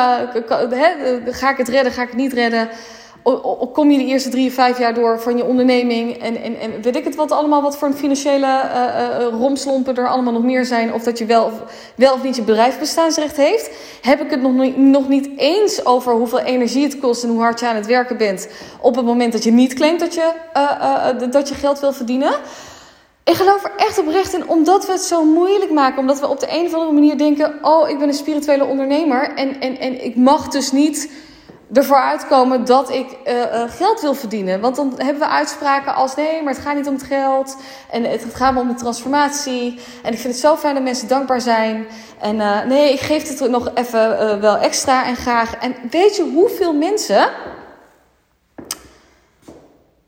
ga 1.27 1.51
ik 1.51 1.57
het 1.57 1.69
redden, 1.69 1.93
ga 1.93 2.03
ik 2.03 2.09
het 2.09 2.17
niet 2.17 2.33
redden. 2.33 2.69
Kom 3.73 3.91
je 3.91 3.99
de 3.99 4.05
eerste 4.05 4.29
drie, 4.29 4.53
vijf 4.53 4.79
jaar 4.79 4.95
door 4.95 5.21
van 5.21 5.37
je 5.37 5.45
onderneming 5.45 6.23
en, 6.23 6.43
en, 6.43 6.61
en 6.61 6.83
weet 6.83 6.97
ik 6.97 7.05
het 7.05 7.15
wat 7.15 7.31
allemaal, 7.31 7.63
wat 7.63 7.77
voor 7.77 7.89
een 7.89 7.95
financiële 7.95 8.47
uh, 8.47 9.39
romslompen 9.41 9.97
er 9.97 10.09
allemaal 10.09 10.33
nog 10.33 10.43
meer 10.43 10.65
zijn, 10.65 10.95
of 10.95 11.03
dat 11.03 11.19
je 11.19 11.27
wel 11.27 11.45
of, 11.45 11.53
wel 11.95 12.15
of 12.15 12.23
niet 12.23 12.37
je 12.37 12.43
bedrijf 12.43 12.79
bestaansrecht 12.79 13.37
heeft, 13.37 13.71
heb 14.03 14.21
ik 14.21 14.31
het 14.31 14.43
nog, 14.43 14.53
niet, 14.53 14.77
nog 14.77 15.09
niet 15.09 15.29
eens 15.37 15.87
over 15.87 16.13
hoeveel 16.13 16.41
energie 16.41 16.85
het 16.85 16.99
kost 16.99 17.23
en 17.23 17.31
hoe 17.31 17.41
hard 17.41 17.61
je 17.61 17.67
aan 17.67 17.77
het 17.77 17.87
werken 17.87 18.17
bent 18.17 18.49
op 18.81 18.97
het 18.97 19.05
moment 19.05 19.33
dat 19.33 19.45
je 19.45 19.53
niet 19.53 19.75
claimt 19.75 20.01
dat 20.01 20.15
je, 20.15 20.33
dat 21.31 21.49
je 21.49 21.55
geld 21.55 21.81
wil 21.81 21.93
verdienen. 21.93 22.33
Ik 23.29 23.35
geloof 23.35 23.65
er 23.65 23.73
echt 23.77 23.99
oprecht 23.99 24.35
in, 24.35 24.49
omdat 24.49 24.87
we 24.87 24.93
het 24.93 25.01
zo 25.01 25.25
moeilijk 25.25 25.71
maken. 25.71 25.99
Omdat 25.99 26.21
we 26.21 26.29
op 26.29 26.41
de 26.41 26.47
een 26.51 26.67
of 26.67 26.75
andere 26.75 26.93
manier 26.93 27.19
denken: 27.19 27.59
oh, 27.63 27.89
ik 27.89 27.99
ben 27.99 28.09
een 28.09 28.15
spirituele 28.15 28.65
ondernemer. 28.65 29.35
En, 29.35 29.61
en, 29.61 29.79
en 29.79 30.05
ik 30.05 30.17
mag 30.17 30.49
dus 30.49 30.73
niet 30.73 31.11
ervoor 31.73 31.97
uitkomen 31.97 32.65
dat 32.65 32.91
ik 32.91 33.07
uh, 33.27 33.35
uh, 33.35 33.63
geld 33.69 34.01
wil 34.01 34.15
verdienen. 34.15 34.61
Want 34.61 34.77
dan 34.77 34.95
hebben 34.97 35.19
we 35.19 35.29
uitspraken 35.29 35.95
als: 35.95 36.15
nee, 36.15 36.43
maar 36.43 36.53
het 36.53 36.63
gaat 36.63 36.75
niet 36.75 36.87
om 36.87 36.95
het 36.95 37.03
geld. 37.03 37.57
En 37.91 38.05
het 38.05 38.25
gaat 38.33 38.53
maar 38.53 38.63
om 38.63 38.69
de 38.69 38.75
transformatie. 38.75 39.81
En 40.03 40.13
ik 40.13 40.19
vind 40.19 40.33
het 40.33 40.43
zo 40.43 40.57
fijn 40.57 40.75
dat 40.75 40.83
mensen 40.83 41.09
dankbaar 41.09 41.41
zijn. 41.41 41.87
En 42.21 42.37
uh, 42.37 42.65
nee, 42.65 42.93
ik 42.93 43.01
geef 43.01 43.39
het 43.39 43.51
nog 43.51 43.71
even 43.75 44.41
wel 44.41 44.57
extra 44.57 45.05
en 45.07 45.17
graag. 45.17 45.55
En 45.55 45.75
weet 45.91 46.17
je 46.17 46.31
hoeveel 46.35 46.73
mensen 46.73 47.29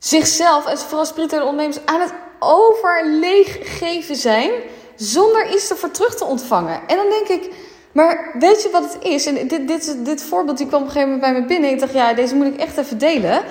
zichzelf, 0.01 0.67
en 0.67 0.79
vooral 0.79 1.07
spirituele 1.07 1.45
ondernemers, 1.45 1.87
aan 1.87 2.01
het 2.01 2.13
overleeggeven 2.39 4.17
zijn 4.17 4.51
zonder 4.97 5.53
iets 5.55 5.71
ervoor 5.71 5.91
terug 5.91 6.15
te 6.15 6.25
ontvangen. 6.25 6.81
En 6.87 6.97
dan 6.97 7.09
denk 7.09 7.29
ik, 7.29 7.53
maar 7.93 8.37
weet 8.39 8.63
je 8.63 8.71
wat 8.71 8.83
het 8.83 9.05
is? 9.05 9.27
En 9.27 9.49
dit, 9.49 9.69
dit, 9.69 10.05
dit 10.05 10.23
voorbeeld 10.23 10.59
die 10.59 10.67
kwam 10.67 10.81
op 10.81 10.87
een 10.87 10.93
gegeven 10.93 11.15
moment 11.15 11.33
bij 11.33 11.41
me 11.41 11.47
binnen. 11.47 11.71
Ik 11.71 11.81
dacht, 11.81 11.93
ja, 11.93 12.15
deze 12.15 12.35
moet 12.35 12.47
ik 12.47 12.57
echt 12.57 12.77
even 12.77 12.99
delen. 12.99 13.43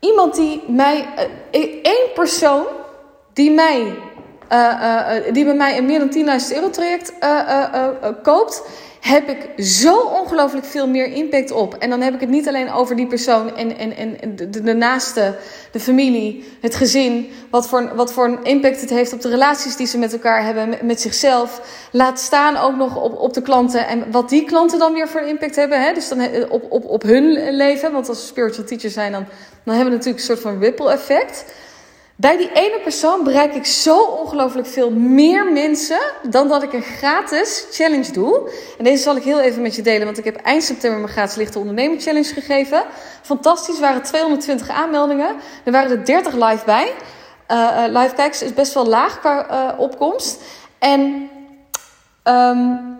Iemand 0.00 0.34
die 0.34 0.62
mij, 0.68 1.08
uh, 1.52 1.82
één 1.82 2.12
persoon 2.14 2.66
die 3.32 3.50
mij, 3.50 3.94
die 5.32 5.44
bij 5.44 5.54
mij 5.54 5.78
een 5.78 5.86
meer 5.86 5.98
dan 5.98 6.40
10.000 6.40 6.54
euro 6.54 6.70
traject 6.70 7.12
koopt 8.22 8.62
heb 9.06 9.28
ik 9.28 9.64
zo 9.64 10.00
ongelooflijk 10.00 10.64
veel 10.64 10.88
meer 10.88 11.06
impact 11.06 11.50
op. 11.50 11.74
En 11.74 11.90
dan 11.90 12.00
heb 12.00 12.14
ik 12.14 12.20
het 12.20 12.28
niet 12.28 12.48
alleen 12.48 12.72
over 12.72 12.96
die 12.96 13.06
persoon 13.06 13.56
en, 13.56 13.78
en, 13.78 13.96
en 13.96 14.36
de, 14.36 14.50
de 14.50 14.74
naaste, 14.74 15.34
de 15.72 15.80
familie, 15.80 16.44
het 16.60 16.74
gezin. 16.74 17.30
Wat 17.50 17.68
voor, 17.68 17.94
wat 17.94 18.12
voor 18.12 18.24
een 18.24 18.44
impact 18.44 18.80
het 18.80 18.90
heeft 18.90 19.12
op 19.12 19.20
de 19.20 19.28
relaties 19.28 19.76
die 19.76 19.86
ze 19.86 19.98
met 19.98 20.12
elkaar 20.12 20.44
hebben, 20.44 20.78
met, 20.82 21.00
zichzelf. 21.00 21.60
Laat 21.90 22.20
staan 22.20 22.56
ook 22.56 22.76
nog 22.76 23.02
op, 23.02 23.18
op 23.18 23.34
de 23.34 23.42
klanten. 23.42 23.86
En 23.86 24.10
wat 24.10 24.28
die 24.28 24.44
klanten 24.44 24.78
dan 24.78 24.92
weer 24.92 25.08
voor 25.08 25.20
impact 25.20 25.56
hebben. 25.56 25.82
Hè? 25.82 25.92
Dus 25.92 26.08
dan 26.08 26.20
op, 26.48 26.66
op, 26.68 26.84
op 26.84 27.02
hun 27.02 27.56
leven. 27.56 27.92
Want 27.92 28.08
als 28.08 28.20
we 28.20 28.26
spiritual 28.26 28.66
teachers 28.66 28.94
zijn, 28.94 29.12
dan, 29.12 29.24
dan 29.64 29.74
hebben 29.74 29.92
we 29.92 29.98
natuurlijk 29.98 30.28
een 30.28 30.36
soort 30.36 30.40
van 30.40 30.58
ripple 30.58 30.90
effect. 30.90 31.44
Bij 32.18 32.36
die 32.36 32.52
ene 32.52 32.80
persoon 32.82 33.24
bereik 33.24 33.54
ik 33.54 33.66
zo 33.66 34.00
ongelooflijk 34.00 34.66
veel 34.66 34.90
meer 34.90 35.52
mensen 35.52 36.00
dan 36.30 36.48
dat 36.48 36.62
ik 36.62 36.72
een 36.72 36.82
gratis 36.82 37.66
challenge 37.70 38.12
doe. 38.12 38.50
En 38.78 38.84
deze 38.84 39.02
zal 39.02 39.16
ik 39.16 39.22
heel 39.22 39.40
even 39.40 39.62
met 39.62 39.74
je 39.74 39.82
delen, 39.82 40.04
want 40.04 40.18
ik 40.18 40.24
heb 40.24 40.36
eind 40.36 40.62
september 40.62 41.00
mijn 41.00 41.12
gratis 41.12 41.36
lichte 41.36 41.58
ondernemer 41.58 42.00
challenge 42.00 42.32
gegeven. 42.32 42.84
Fantastisch, 43.22 43.80
waren 43.80 44.02
220 44.02 44.68
aanmeldingen. 44.68 45.36
Er 45.64 45.72
waren 45.72 45.90
er 45.90 46.04
30 46.04 46.32
live 46.32 46.64
bij. 46.64 46.92
Uh, 47.50 47.84
live 47.88 48.14
kijkers 48.14 48.42
is 48.42 48.54
best 48.54 48.74
wel 48.74 48.86
laag 48.86 49.20
qua 49.20 49.50
uh, 49.50 49.80
opkomst. 49.80 50.40
En 50.78 51.30
um, 52.24 52.98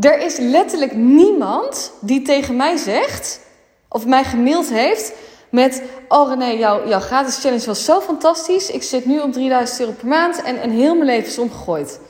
er 0.00 0.18
is 0.18 0.36
letterlijk 0.36 0.94
niemand 0.94 1.92
die 2.00 2.22
tegen 2.22 2.56
mij 2.56 2.76
zegt, 2.76 3.40
of 3.88 4.06
mij 4.06 4.24
gemaild 4.24 4.68
heeft 4.68 5.12
met, 5.52 5.82
oh 6.08 6.28
René, 6.28 6.46
jouw, 6.46 6.88
jouw 6.88 7.00
gratis 7.00 7.40
challenge 7.40 7.66
was 7.66 7.84
zo 7.84 8.00
fantastisch. 8.00 8.70
Ik 8.70 8.82
zit 8.82 9.06
nu 9.06 9.20
op 9.20 9.32
3000 9.32 9.80
euro 9.80 9.92
per 9.92 10.06
maand 10.06 10.42
en, 10.42 10.60
en 10.60 10.70
heel 10.70 10.94
mijn 10.94 11.06
leven 11.06 11.28
is 11.28 11.38
omgegooid. 11.38 12.00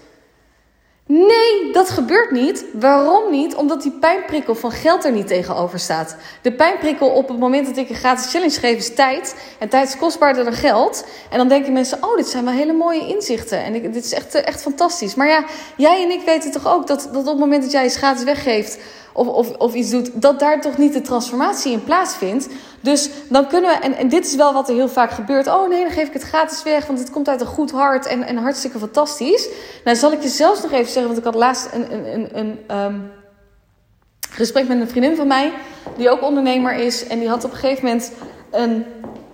Nee, 1.07 1.73
dat 1.73 1.91
gebeurt 1.91 2.31
niet. 2.31 2.65
Waarom 2.73 3.31
niet? 3.31 3.55
Omdat 3.55 3.83
die 3.83 3.93
pijnprikkel 3.93 4.55
van 4.55 4.71
geld 4.71 5.05
er 5.05 5.13
niet 5.13 5.27
tegenover 5.27 5.79
staat. 5.79 6.17
De 6.43 6.53
pijnprikkel 6.53 7.09
op 7.09 7.29
het 7.29 7.39
moment 7.39 7.67
dat 7.67 7.77
ik 7.77 7.89
een 7.89 7.95
gratis 7.95 8.31
challenge 8.31 8.59
geef 8.59 8.77
is 8.77 8.95
tijd. 8.95 9.37
En 9.59 9.69
tijd 9.69 9.89
is 9.89 9.97
kostbaarder 9.97 10.45
dan 10.45 10.53
geld. 10.53 11.05
En 11.31 11.39
dan 11.39 11.49
denken 11.49 11.73
mensen, 11.73 11.99
oh, 12.01 12.17
dit 12.17 12.29
zijn 12.29 12.45
wel 12.45 12.55
hele 12.55 12.73
mooie 12.73 13.07
inzichten. 13.07 13.65
En 13.65 13.73
dit 13.73 14.05
is 14.05 14.13
echt, 14.13 14.35
echt 14.35 14.63
fantastisch. 14.63 15.15
Maar 15.15 15.29
ja, 15.29 15.45
jij 15.77 16.03
en 16.03 16.11
ik 16.11 16.23
weten 16.25 16.51
toch 16.51 16.67
ook 16.67 16.87
dat, 16.87 17.09
dat 17.13 17.23
op 17.23 17.27
het 17.27 17.39
moment 17.39 17.63
dat 17.63 17.73
jij 17.73 17.85
je 17.85 17.91
gratis 17.91 18.25
weggeeft 18.25 18.79
of, 19.13 19.27
of, 19.27 19.51
of 19.51 19.75
iets 19.75 19.91
doet, 19.91 20.23
dat 20.23 20.39
daar 20.39 20.61
toch 20.61 20.79
niet 20.79 20.93
de 20.93 21.01
transformatie 21.01 21.73
in 21.73 21.85
plaatsvindt. 21.85 22.49
Dus 22.81 23.11
dan 23.29 23.47
kunnen 23.47 23.71
we, 23.71 23.77
en, 23.77 23.97
en 23.97 24.09
dit 24.09 24.27
is 24.27 24.35
wel 24.35 24.53
wat 24.53 24.69
er 24.69 24.75
heel 24.75 24.89
vaak 24.89 25.11
gebeurt. 25.11 25.47
Oh 25.47 25.69
nee, 25.69 25.83
dan 25.83 25.93
geef 25.93 26.07
ik 26.07 26.13
het 26.13 26.23
gratis 26.23 26.63
weg, 26.63 26.87
want 26.87 26.99
het 26.99 27.11
komt 27.11 27.29
uit 27.29 27.41
een 27.41 27.47
goed 27.47 27.71
hart 27.71 28.07
en, 28.07 28.23
en 28.23 28.37
hartstikke 28.37 28.79
fantastisch. 28.79 29.49
Nou, 29.85 29.97
zal 29.97 30.13
ik 30.13 30.23
je 30.23 30.29
zelfs 30.29 30.63
nog 30.63 30.73
even 30.73 30.93
zeggen, 30.93 31.07
want 31.07 31.19
ik 31.19 31.25
had 31.25 31.35
laatst 31.35 31.69
een, 31.73 31.93
een, 31.93 32.15
een, 32.15 32.39
een 32.69 32.77
um, 32.77 33.11
gesprek 34.31 34.69
met 34.69 34.81
een 34.81 34.89
vriendin 34.89 35.17
van 35.17 35.27
mij, 35.27 35.53
die 35.97 36.11
ook 36.11 36.23
ondernemer 36.23 36.75
is. 36.75 37.07
En 37.07 37.19
die 37.19 37.29
had 37.29 37.45
op 37.45 37.51
een 37.51 37.57
gegeven 37.57 37.85
moment 37.85 38.13
een, 38.51 38.85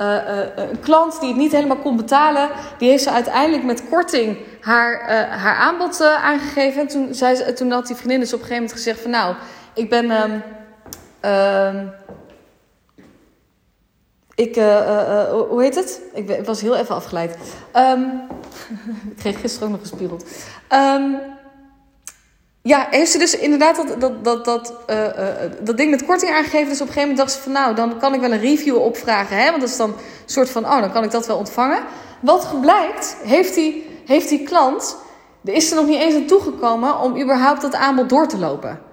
uh, 0.00 0.06
uh, 0.06 0.46
een 0.54 0.80
klant 0.80 1.20
die 1.20 1.28
het 1.28 1.38
niet 1.38 1.52
helemaal 1.52 1.76
kon 1.76 1.96
betalen. 1.96 2.48
Die 2.78 2.88
heeft 2.88 3.02
ze 3.02 3.10
uiteindelijk 3.10 3.64
met 3.64 3.88
korting 3.88 4.38
haar, 4.60 5.00
uh, 5.00 5.08
haar 5.42 5.56
aanbod 5.56 6.02
aangegeven. 6.02 6.80
En 6.80 6.88
toen, 6.88 7.14
zei 7.14 7.52
toen 7.52 7.70
had 7.70 7.86
die 7.86 7.96
vriendin 7.96 8.20
dus 8.20 8.32
op 8.32 8.40
een 8.40 8.46
gegeven 8.46 8.62
moment 8.62 8.82
gezegd 8.82 9.00
van 9.00 9.10
nou 9.10 9.34
ik 9.78 9.88
ben. 9.88 10.10
Um, 11.22 11.92
ik, 14.34 14.56
uh, 14.56 15.30
hoe 15.30 15.62
heet 15.62 15.74
het? 15.74 16.00
Ik, 16.14 16.44
was 16.44 16.60
heel 16.60 16.76
even 16.76 16.94
afgeleid. 16.94 17.36
Um, 17.76 18.20
ik 19.10 19.16
kreeg 19.16 19.40
gisteren 19.40 19.68
ook 19.68 19.74
nog 19.74 19.88
gespiegeld. 19.88 20.24
Um, 20.72 21.18
ja, 22.62 22.86
heeft 22.90 23.10
ze 23.10 23.18
dus 23.18 23.38
inderdaad 23.38 23.76
dat, 23.76 24.00
dat, 24.00 24.24
dat, 24.24 24.44
dat, 24.44 24.74
dat 25.60 25.76
ding 25.76 25.90
met 25.90 26.04
korting 26.04 26.32
aangegeven. 26.32 26.68
Dus 26.68 26.80
op 26.80 26.86
een 26.86 26.92
gegeven 26.92 27.08
moment 27.08 27.18
dacht 27.18 27.32
ze 27.32 27.42
van 27.42 27.52
nou, 27.52 27.74
dan 27.74 27.98
kan 27.98 28.14
ik 28.14 28.20
wel 28.20 28.32
een 28.32 28.40
review 28.40 28.76
opvragen. 28.76 29.36
Hè? 29.36 29.48
Want 29.48 29.60
dat 29.60 29.70
is 29.70 29.76
dan 29.76 29.90
een 29.90 29.96
soort 30.26 30.50
van, 30.50 30.64
oh, 30.64 30.80
dan 30.80 30.92
kan 30.92 31.04
ik 31.04 31.10
dat 31.10 31.26
wel 31.26 31.36
ontvangen. 31.36 31.82
Wat 32.20 32.60
blijkt, 32.60 33.16
heeft 33.22 33.54
die, 33.54 33.86
heeft 34.06 34.28
die 34.28 34.42
klant, 34.42 34.96
er 35.44 35.52
is 35.52 35.70
er 35.70 35.76
nog 35.76 35.86
niet 35.86 36.00
eens 36.00 36.14
aan 36.14 36.26
toegekomen 36.26 37.00
om 37.00 37.20
überhaupt 37.20 37.62
dat 37.62 37.74
aanbod 37.74 38.08
door 38.08 38.28
te 38.28 38.38
lopen. 38.38 38.87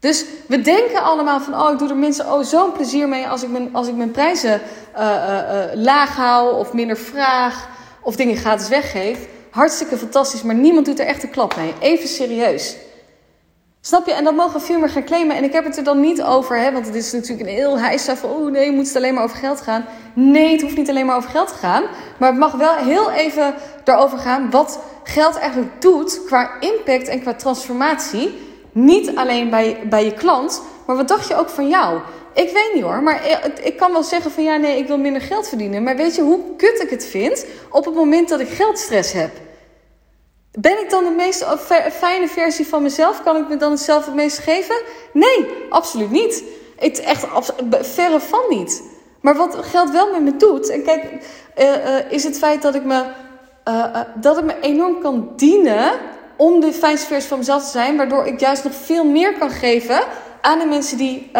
Dus 0.00 0.24
we 0.46 0.60
denken 0.60 1.02
allemaal 1.02 1.40
van, 1.40 1.60
oh, 1.60 1.72
ik 1.72 1.78
doe 1.78 1.88
er 1.88 1.96
mensen 1.96 2.32
oh, 2.32 2.42
zo'n 2.42 2.72
plezier 2.72 3.08
mee 3.08 3.26
als 3.26 3.42
ik 3.42 3.50
mijn, 3.50 3.74
als 3.74 3.88
ik 3.88 3.94
mijn 3.94 4.10
prijzen 4.10 4.60
uh, 4.96 5.00
uh, 5.00 5.64
laag 5.74 6.16
hou 6.16 6.56
of 6.56 6.72
minder 6.72 6.96
vraag 6.96 7.68
of 8.02 8.16
dingen 8.16 8.36
gratis 8.36 8.68
weggeef. 8.68 9.18
Hartstikke 9.50 9.96
fantastisch, 9.96 10.42
maar 10.42 10.54
niemand 10.54 10.86
doet 10.86 10.98
er 10.98 11.06
echt 11.06 11.22
een 11.22 11.30
klap 11.30 11.56
mee. 11.56 11.72
Even 11.80 12.08
serieus. 12.08 12.76
Snap 13.80 14.06
je? 14.06 14.12
En 14.12 14.24
dat 14.24 14.34
mogen 14.34 14.60
veel 14.60 14.78
meer 14.78 14.88
gaan 14.88 15.04
claimen. 15.04 15.36
En 15.36 15.44
ik 15.44 15.52
heb 15.52 15.64
het 15.64 15.76
er 15.76 15.84
dan 15.84 16.00
niet 16.00 16.22
over, 16.22 16.58
hè, 16.58 16.72
want 16.72 16.86
het 16.86 16.94
is 16.94 17.12
natuurlijk 17.12 17.48
een 17.48 17.54
heel 17.54 17.78
heisa 17.78 18.16
van, 18.16 18.30
oh 18.30 18.50
nee, 18.50 18.72
moet 18.72 18.86
het 18.86 18.96
alleen 18.96 19.14
maar 19.14 19.24
over 19.24 19.36
geld 19.36 19.60
gaan. 19.60 19.84
Nee, 20.14 20.52
het 20.52 20.62
hoeft 20.62 20.76
niet 20.76 20.88
alleen 20.88 21.06
maar 21.06 21.16
over 21.16 21.30
geld 21.30 21.48
te 21.48 21.54
gaan. 21.54 21.82
Maar 22.18 22.28
het 22.28 22.38
mag 22.38 22.52
wel 22.52 22.74
heel 22.74 23.10
even 23.10 23.54
erover 23.84 24.18
gaan 24.18 24.50
wat 24.50 24.80
geld 25.04 25.38
eigenlijk 25.38 25.80
doet 25.80 26.20
qua 26.26 26.50
impact 26.60 27.08
en 27.08 27.20
qua 27.20 27.34
transformatie. 27.34 28.47
Niet 28.72 29.16
alleen 29.16 29.50
bij, 29.50 29.78
bij 29.88 30.04
je 30.04 30.14
klant, 30.14 30.62
maar 30.86 30.96
wat 30.96 31.08
dacht 31.08 31.28
je 31.28 31.36
ook 31.36 31.48
van 31.48 31.68
jou? 31.68 32.00
Ik 32.34 32.50
weet 32.52 32.70
niet 32.74 32.82
hoor, 32.82 33.02
maar 33.02 33.20
ik 33.62 33.76
kan 33.76 33.92
wel 33.92 34.02
zeggen 34.02 34.30
van 34.30 34.44
ja, 34.44 34.56
nee, 34.56 34.78
ik 34.78 34.86
wil 34.86 34.98
minder 34.98 35.22
geld 35.22 35.48
verdienen. 35.48 35.82
Maar 35.82 35.96
weet 35.96 36.14
je 36.14 36.22
hoe 36.22 36.40
kut 36.56 36.82
ik 36.82 36.90
het 36.90 37.06
vind 37.06 37.46
op 37.70 37.84
het 37.84 37.94
moment 37.94 38.28
dat 38.28 38.40
ik 38.40 38.48
geldstress 38.48 39.12
heb? 39.12 39.30
Ben 40.52 40.80
ik 40.80 40.90
dan 40.90 41.04
de 41.04 41.10
meest 41.10 41.44
fijne 41.90 42.28
versie 42.28 42.66
van 42.66 42.82
mezelf? 42.82 43.22
Kan 43.22 43.36
ik 43.36 43.48
me 43.48 43.56
dan 43.56 43.78
zelf 43.78 44.04
het 44.04 44.14
meest 44.14 44.38
geven? 44.38 44.76
Nee, 45.12 45.48
absoluut 45.68 46.10
niet. 46.10 46.44
Ik, 46.78 46.96
echt 46.96 47.26
verre 47.80 48.20
van 48.20 48.44
niet. 48.48 48.82
Maar 49.20 49.36
wat 49.36 49.56
geld 49.60 49.90
wel 49.90 50.12
met 50.12 50.22
me 50.22 50.36
doet, 50.36 50.68
en 50.68 50.82
kijk, 50.82 51.04
uh, 51.58 51.64
uh, 51.64 52.12
is 52.12 52.24
het 52.24 52.38
feit 52.38 52.62
dat 52.62 52.74
ik 52.74 52.84
me, 52.84 53.04
uh, 53.68 54.00
dat 54.14 54.38
ik 54.38 54.44
me 54.44 54.60
enorm 54.60 55.00
kan 55.00 55.32
dienen 55.36 55.92
om 56.38 56.60
de 56.60 56.72
fijnste 56.72 57.06
versie 57.06 57.28
van 57.28 57.38
mezelf 57.38 57.64
te 57.64 57.70
zijn, 57.70 57.96
waardoor 57.96 58.26
ik 58.26 58.40
juist 58.40 58.64
nog 58.64 58.74
veel 58.74 59.04
meer 59.04 59.38
kan 59.38 59.50
geven 59.50 60.00
aan 60.40 60.58
de 60.58 60.66
mensen 60.66 60.96
die, 60.96 61.30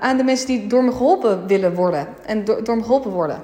aan 0.00 0.16
de 0.16 0.24
mensen 0.24 0.46
die 0.46 0.66
door 0.66 0.84
me 0.84 0.92
geholpen 0.92 1.46
willen 1.46 1.74
worden 1.74 2.08
en 2.26 2.44
door, 2.44 2.64
door 2.64 2.76
me 2.76 2.82
geholpen 2.82 3.10
worden. 3.10 3.42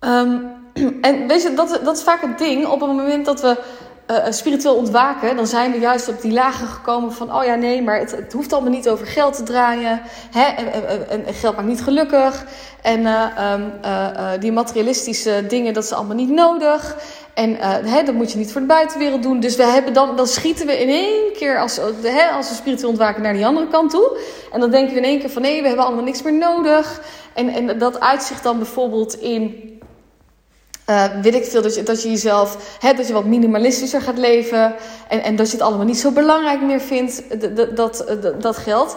Um, 0.00 0.48
en 1.00 1.26
weet 1.26 1.42
je, 1.42 1.54
dat, 1.54 1.80
dat 1.84 1.96
is 1.96 2.02
vaak 2.02 2.20
het 2.20 2.38
ding. 2.38 2.66
Op 2.66 2.80
het 2.80 2.88
moment 2.88 3.24
dat 3.24 3.40
we 3.40 3.56
spiritueel 4.30 4.74
ontwaken, 4.74 5.36
dan 5.36 5.46
zijn 5.46 5.72
we 5.72 5.78
juist 5.78 6.08
op 6.08 6.20
die 6.20 6.32
lagen 6.32 6.66
gekomen 6.66 7.12
van: 7.12 7.34
oh 7.34 7.44
ja, 7.44 7.54
nee, 7.54 7.82
maar 7.82 7.98
het, 7.98 8.10
het 8.10 8.32
hoeft 8.32 8.52
allemaal 8.52 8.70
niet 8.70 8.88
over 8.88 9.06
geld 9.06 9.36
te 9.36 9.42
draaien. 9.42 10.00
Hè? 10.30 10.44
En, 10.44 11.34
geld 11.34 11.56
maakt 11.56 11.68
niet 11.68 11.82
gelukkig. 11.82 12.44
En 12.82 13.00
uh, 13.00 14.30
die 14.40 14.52
materialistische 14.52 15.44
dingen, 15.48 15.74
dat 15.74 15.84
is 15.84 15.92
allemaal 15.92 16.16
niet 16.16 16.30
nodig. 16.30 16.96
En 17.34 17.56
hè, 17.86 18.02
dat 18.02 18.14
moet 18.14 18.32
je 18.32 18.38
niet 18.38 18.52
voor 18.52 18.60
de 18.60 18.66
buitenwereld 18.66 19.22
doen. 19.22 19.40
Dus 19.40 19.56
we 19.56 19.64
hebben 19.64 19.92
dan, 19.92 20.16
dan 20.16 20.26
schieten 20.26 20.66
we 20.66 20.80
in 20.80 20.88
één 20.88 21.32
keer, 21.32 21.58
als, 21.58 21.80
hè, 22.02 22.28
als 22.28 22.48
we 22.48 22.54
spiritueel 22.54 22.90
ontwaken, 22.90 23.22
naar 23.22 23.32
die 23.32 23.46
andere 23.46 23.68
kant 23.68 23.90
toe. 23.90 24.18
En 24.52 24.60
dan 24.60 24.70
denken 24.70 24.92
we 24.92 25.00
in 25.00 25.06
één 25.06 25.20
keer 25.20 25.30
van: 25.30 25.42
nee, 25.42 25.60
we 25.60 25.66
hebben 25.66 25.86
allemaal 25.86 26.04
niks 26.04 26.22
meer 26.22 26.34
nodig. 26.38 27.02
En, 27.34 27.48
en 27.48 27.78
dat 27.78 28.00
uitzicht 28.00 28.42
dan 28.42 28.58
bijvoorbeeld 28.58 29.20
in 29.20 29.70
uh, 30.90 31.04
weet 31.22 31.34
ik 31.34 31.44
veel, 31.44 31.62
dat 31.62 31.74
je, 31.74 31.82
dat 31.82 32.02
je 32.02 32.10
jezelf, 32.10 32.76
hè, 32.80 32.92
dat 32.92 33.06
je 33.06 33.12
wat 33.12 33.24
minimalistischer 33.24 34.00
gaat 34.00 34.18
leven. 34.18 34.74
En, 35.08 35.22
en 35.22 35.36
dat 35.36 35.46
je 35.50 35.56
het 35.56 35.66
allemaal 35.66 35.86
niet 35.86 35.98
zo 35.98 36.10
belangrijk 36.10 36.62
meer 36.62 36.80
vindt, 36.80 37.22
dat, 37.56 37.76
dat, 37.76 38.04
dat 38.40 38.56
geld. 38.56 38.96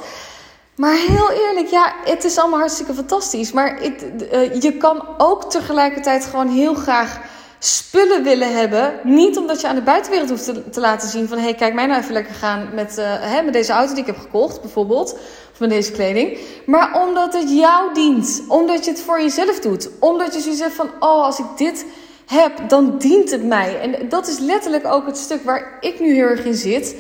Maar 0.76 0.96
heel 0.96 1.32
eerlijk, 1.32 1.68
ja, 1.68 1.94
het 2.06 2.24
is 2.24 2.38
allemaal 2.38 2.60
hartstikke 2.60 2.94
fantastisch. 2.94 3.52
Maar 3.52 3.82
uh, 3.82 4.62
je 4.62 4.78
kan 4.78 5.06
ook 5.18 5.52
tegelijkertijd 5.52 6.26
gewoon 6.26 6.50
heel 6.50 6.74
graag 6.74 7.20
spullen 7.66 8.24
willen 8.24 8.56
hebben. 8.56 8.94
Niet 9.04 9.38
omdat 9.38 9.62
je 9.62 9.68
aan 9.68 9.76
de 9.76 9.82
buitenwereld 9.82 10.30
hoeft 10.30 10.44
te, 10.44 10.70
te 10.70 10.80
laten 10.80 11.10
zien 11.10 11.28
van... 11.28 11.38
hey, 11.38 11.54
kijk 11.54 11.74
mij 11.74 11.86
nou 11.86 12.02
even 12.02 12.14
lekker 12.14 12.34
gaan 12.34 12.70
met, 12.74 12.98
uh, 12.98 13.06
hè, 13.08 13.42
met 13.42 13.54
deze 13.54 13.72
auto 13.72 13.94
die 13.94 14.02
ik 14.02 14.08
heb 14.08 14.18
gekocht, 14.18 14.62
bijvoorbeeld. 14.62 15.14
Of 15.54 15.60
met 15.60 15.70
deze 15.70 15.92
kleding. 15.92 16.38
Maar 16.66 17.02
omdat 17.02 17.34
het 17.34 17.58
jou 17.58 17.94
dient. 17.94 18.44
Omdat 18.48 18.86
je 18.86 18.92
het 18.92 19.02
voor 19.02 19.22
jezelf 19.22 19.60
doet. 19.60 19.90
Omdat 20.00 20.34
je 20.34 20.40
zoiets 20.40 20.62
zegt 20.62 20.76
van... 20.76 20.90
oh, 21.00 21.24
als 21.24 21.40
ik 21.40 21.46
dit 21.58 21.86
heb, 22.26 22.70
dan 22.70 22.98
dient 22.98 23.32
het 23.32 23.44
mij. 23.44 23.80
En 23.80 24.10
dat 24.10 24.28
is 24.28 24.40
letterlijk 24.40 24.86
ook 24.86 25.06
het 25.06 25.18
stuk 25.18 25.44
waar 25.44 25.78
ik 25.80 26.00
nu 26.00 26.14
heel 26.14 26.28
erg 26.28 26.46
in 26.46 26.56
zit... 26.56 26.96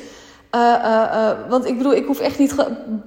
Uh, 0.56 0.62
uh, 0.62 1.32
want 1.50 1.66
ik 1.66 1.78
bedoel, 1.78 1.94
ik 1.94 2.06
hoef 2.06 2.20
echt 2.20 2.40
niet 2.40 2.56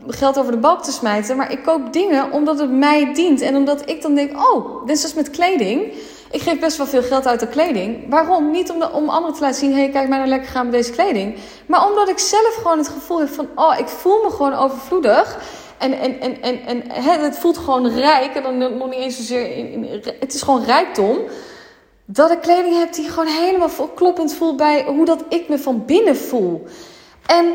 geld 0.06 0.38
over 0.38 0.52
de 0.52 0.58
balk 0.58 0.82
te 0.82 0.92
smijten. 0.92 1.36
Maar 1.36 1.52
ik 1.52 1.62
koop 1.62 1.92
dingen 1.92 2.32
omdat 2.32 2.58
het 2.58 2.70
mij 2.70 3.14
dient. 3.14 3.40
En 3.40 3.56
omdat 3.56 3.90
ik 3.90 4.02
dan 4.02 4.14
denk, 4.14 4.36
oh, 4.36 4.86
dit 4.86 5.04
is 5.04 5.14
met 5.14 5.30
kleding. 5.30 5.92
Ik 6.36 6.42
geef 6.42 6.58
best 6.58 6.76
wel 6.76 6.86
veel 6.86 7.02
geld 7.02 7.26
uit 7.26 7.40
de 7.40 7.48
kleding. 7.48 8.08
Waarom? 8.08 8.50
Niet 8.50 8.70
om, 8.70 8.82
om 8.82 9.08
anderen 9.08 9.34
te 9.36 9.40
laten 9.40 9.58
zien: 9.58 9.72
hé, 9.72 9.78
hey, 9.78 9.90
kijk 9.90 10.08
mij 10.08 10.18
nou 10.18 10.30
lekker 10.30 10.48
gaan 10.48 10.64
met 10.64 10.74
deze 10.74 10.92
kleding. 10.92 11.38
Maar 11.66 11.88
omdat 11.88 12.08
ik 12.08 12.18
zelf 12.18 12.54
gewoon 12.54 12.78
het 12.78 12.88
gevoel 12.88 13.18
heb 13.18 13.28
van: 13.28 13.48
oh, 13.54 13.78
ik 13.78 13.88
voel 13.88 14.22
me 14.22 14.30
gewoon 14.30 14.54
overvloedig. 14.54 15.38
En, 15.78 15.92
en, 15.92 16.20
en, 16.20 16.42
en, 16.42 16.88
en 16.90 17.22
het 17.22 17.38
voelt 17.38 17.58
gewoon 17.58 17.88
rijk. 17.88 18.34
En 18.34 18.42
dan 18.42 18.58
nog 18.58 18.88
niet 18.90 18.98
eens 18.98 19.16
zozeer. 19.16 19.56
In, 19.56 19.86
het 20.20 20.34
is 20.34 20.42
gewoon 20.42 20.64
rijkdom. 20.64 21.18
Dat 22.04 22.30
ik 22.30 22.40
kleding 22.40 22.78
heb 22.78 22.92
die 22.92 23.08
gewoon 23.08 23.26
helemaal 23.26 23.70
kloppend 23.94 24.34
voelt 24.34 24.56
bij 24.56 24.84
hoe 24.84 25.04
dat 25.04 25.24
ik 25.28 25.48
me 25.48 25.58
van 25.58 25.84
binnen 25.84 26.16
voel. 26.16 26.64
En 27.26 27.46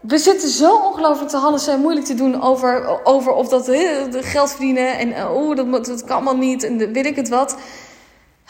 we 0.00 0.18
zitten 0.18 0.48
zo 0.48 0.76
ongelooflijk 0.76 1.30
te 1.30 1.36
handen 1.36 1.60
zijn 1.60 1.80
moeilijk 1.80 2.06
te 2.06 2.14
doen 2.14 2.42
over, 2.42 3.00
over 3.04 3.32
of 3.32 3.48
dat 3.48 3.70
geld 4.10 4.50
verdienen. 4.50 4.98
En 4.98 5.28
oh, 5.28 5.56
dat, 5.56 5.86
dat 5.86 6.04
kan 6.04 6.16
allemaal 6.16 6.36
niet. 6.36 6.62
En 6.62 6.92
weet 6.92 7.06
ik 7.06 7.16
het 7.16 7.28
wat. 7.28 7.56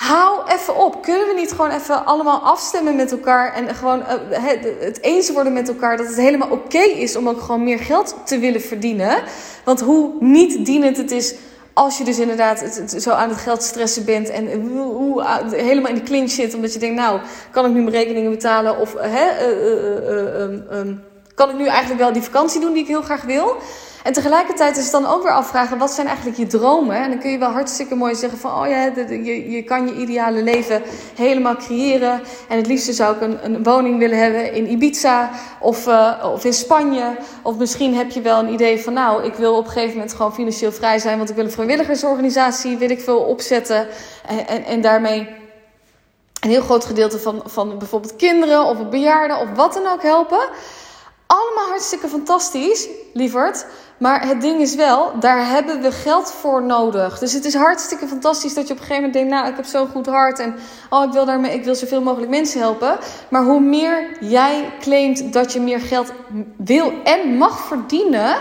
Hou 0.02 0.40
even 0.48 0.76
op. 0.76 1.02
Kunnen 1.02 1.26
we 1.26 1.34
niet 1.34 1.50
gewoon 1.50 1.70
even 1.70 2.06
allemaal 2.06 2.38
afstemmen 2.38 2.96
met 2.96 3.12
elkaar 3.12 3.54
en 3.54 3.74
gewoon 3.74 3.98
uh, 3.98 4.38
het 4.80 5.02
eens 5.02 5.30
worden 5.30 5.52
met 5.52 5.68
elkaar 5.68 5.96
dat 5.96 6.06
het 6.06 6.16
helemaal 6.16 6.50
oké 6.50 6.78
is 6.78 7.16
om 7.16 7.28
ook 7.28 7.40
gewoon 7.40 7.64
meer 7.64 7.78
geld 7.78 8.16
te 8.24 8.38
willen 8.38 8.60
verdienen? 8.60 9.22
Want 9.64 9.80
hoe 9.80 10.12
niet 10.20 10.66
dienend 10.66 10.96
het 10.96 11.10
is 11.10 11.34
als 11.72 11.98
je 11.98 12.04
dus 12.04 12.18
inderdaad 12.18 12.82
zo 12.98 13.10
aan 13.10 13.28
het 13.28 13.38
geld 13.38 13.62
stressen 13.62 14.04
bent 14.04 14.30
en 14.30 14.66
hoe, 14.66 15.24
helemaal 15.50 15.90
in 15.90 15.98
de 15.98 16.02
clinch 16.02 16.30
zit 16.30 16.54
omdat 16.54 16.72
je 16.72 16.78
denkt, 16.78 16.96
nou, 16.96 17.20
kan 17.50 17.64
ik 17.64 17.72
nu 17.72 17.80
mijn 17.80 17.94
rekeningen 17.94 18.30
betalen 18.30 18.78
of 18.78 18.94
kan 21.34 21.50
ik 21.50 21.56
nu 21.56 21.66
eigenlijk 21.66 22.00
wel 22.00 22.12
die 22.12 22.22
vakantie 22.22 22.60
doen 22.60 22.72
die 22.72 22.82
ik 22.82 22.88
heel 22.88 23.02
graag 23.02 23.22
wil? 23.22 23.56
En 24.02 24.12
tegelijkertijd 24.12 24.76
is 24.76 24.82
het 24.82 24.92
dan 24.92 25.06
ook 25.06 25.22
weer 25.22 25.32
afvragen, 25.32 25.78
wat 25.78 25.90
zijn 25.90 26.06
eigenlijk 26.06 26.36
je 26.36 26.46
dromen? 26.46 26.96
En 26.96 27.10
dan 27.10 27.18
kun 27.18 27.30
je 27.30 27.38
wel 27.38 27.50
hartstikke 27.50 27.94
mooi 27.94 28.14
zeggen 28.14 28.38
van, 28.38 28.62
oh 28.62 28.68
ja, 28.68 28.84
je, 29.08 29.50
je 29.50 29.62
kan 29.62 29.86
je 29.86 29.94
ideale 29.94 30.42
leven 30.42 30.82
helemaal 31.14 31.56
creëren. 31.56 32.20
En 32.48 32.56
het 32.56 32.66
liefste 32.66 32.92
zou 32.92 33.16
ik 33.16 33.20
een, 33.20 33.38
een 33.44 33.62
woning 33.62 33.98
willen 33.98 34.18
hebben 34.18 34.52
in 34.52 34.70
Ibiza 34.70 35.30
of, 35.60 35.86
uh, 35.86 36.30
of 36.32 36.44
in 36.44 36.52
Spanje. 36.52 37.16
Of 37.42 37.56
misschien 37.56 37.94
heb 37.94 38.10
je 38.10 38.20
wel 38.20 38.38
een 38.38 38.52
idee 38.52 38.80
van, 38.80 38.92
nou, 38.92 39.24
ik 39.24 39.34
wil 39.34 39.56
op 39.56 39.64
een 39.64 39.70
gegeven 39.70 39.94
moment 39.94 40.12
gewoon 40.12 40.34
financieel 40.34 40.72
vrij 40.72 40.98
zijn, 40.98 41.16
want 41.16 41.30
ik 41.30 41.36
wil 41.36 41.44
een 41.44 41.50
vrijwilligersorganisatie, 41.50 42.76
wil 42.76 42.90
ik 42.90 43.00
veel 43.00 43.20
opzetten. 43.20 43.86
En, 44.26 44.46
en, 44.46 44.64
en 44.64 44.80
daarmee 44.80 45.28
een 46.40 46.50
heel 46.50 46.62
groot 46.62 46.84
gedeelte 46.84 47.18
van, 47.18 47.42
van 47.44 47.78
bijvoorbeeld 47.78 48.16
kinderen 48.16 48.64
of 48.64 48.88
bejaarden 48.88 49.38
of 49.38 49.48
wat 49.54 49.74
dan 49.74 49.86
ook 49.86 50.02
helpen. 50.02 50.48
Allemaal 51.32 51.68
hartstikke 51.68 52.08
fantastisch, 52.08 52.88
lieverd. 53.12 53.66
Maar 53.98 54.26
het 54.26 54.40
ding 54.40 54.60
is 54.60 54.74
wel, 54.74 55.20
daar 55.20 55.46
hebben 55.48 55.80
we 55.82 55.92
geld 55.92 56.32
voor 56.32 56.62
nodig. 56.62 57.18
Dus 57.18 57.32
het 57.32 57.44
is 57.44 57.54
hartstikke 57.54 58.06
fantastisch 58.06 58.54
dat 58.54 58.66
je 58.66 58.72
op 58.72 58.78
een 58.78 58.86
gegeven 58.86 59.08
moment 59.08 59.12
denkt: 59.12 59.30
Nou, 59.30 59.48
ik 59.48 59.56
heb 59.56 59.64
zo'n 59.64 59.88
goed 59.88 60.06
hart 60.06 60.38
en 60.38 60.54
oh, 60.90 61.04
ik 61.04 61.12
wil 61.12 61.24
daarmee, 61.24 61.54
ik 61.54 61.64
wil 61.64 61.74
zoveel 61.74 62.02
mogelijk 62.02 62.30
mensen 62.30 62.60
helpen. 62.60 62.98
Maar 63.28 63.42
hoe 63.42 63.60
meer 63.60 64.16
jij 64.20 64.72
claimt 64.80 65.32
dat 65.32 65.52
je 65.52 65.60
meer 65.60 65.80
geld 65.80 66.12
wil 66.56 66.92
en 67.04 67.36
mag 67.36 67.60
verdienen, 67.60 68.36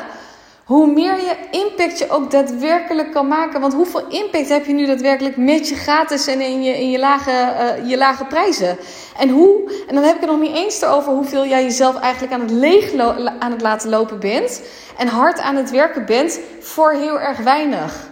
hoe 0.66 0.88
meer 0.88 1.16
je 1.16 1.36
impact 1.52 2.00
je 2.00 2.10
ook 2.10 2.32
daadwerkelijk 2.32 3.12
kan 3.12 3.28
maken. 3.28 3.62
Want 3.62 3.74
hoeveel 3.74 4.08
impact 4.08 4.50
heb 4.50 4.66
je 4.66 4.74
nu 4.74 4.86
daadwerkelijk 4.86 5.38
met 5.38 5.70
je 5.70 5.76
gratis 5.76 6.28
en 6.28 6.42
in 6.42 6.64
je, 6.64 6.80
in 6.80 6.90
je, 6.90 7.00
lage, 7.00 7.32
uh, 7.32 7.90
je 7.90 7.98
lage 7.98 8.26
prijzen? 8.26 8.78
En 9.18 9.30
hoe, 9.30 9.84
en 9.88 9.96
dan 9.96 10.04
heb 10.04 10.16
ik 10.16 10.22
het 10.22 10.30
nog 10.30 10.40
niet 10.40 10.56
eens 10.56 10.84
over 10.84 11.14
hoeveel 11.14 11.46
jij 11.46 11.64
jezelf 11.64 12.00
eigenlijk 12.00 12.34
aan 12.34 12.42
het 12.42 12.52
leeg 12.52 12.94
aan 13.40 13.52
het 13.52 13.62
laten 13.62 13.90
lopen 13.90 14.20
bent. 14.20 14.62
En 14.98 15.08
hard 15.08 15.40
aan 15.40 15.56
het 15.56 15.72
werken 15.72 16.06
bent 16.06 16.40
voor 16.60 16.92
heel 16.92 17.20
erg 17.20 17.38
weinig. 17.38 18.11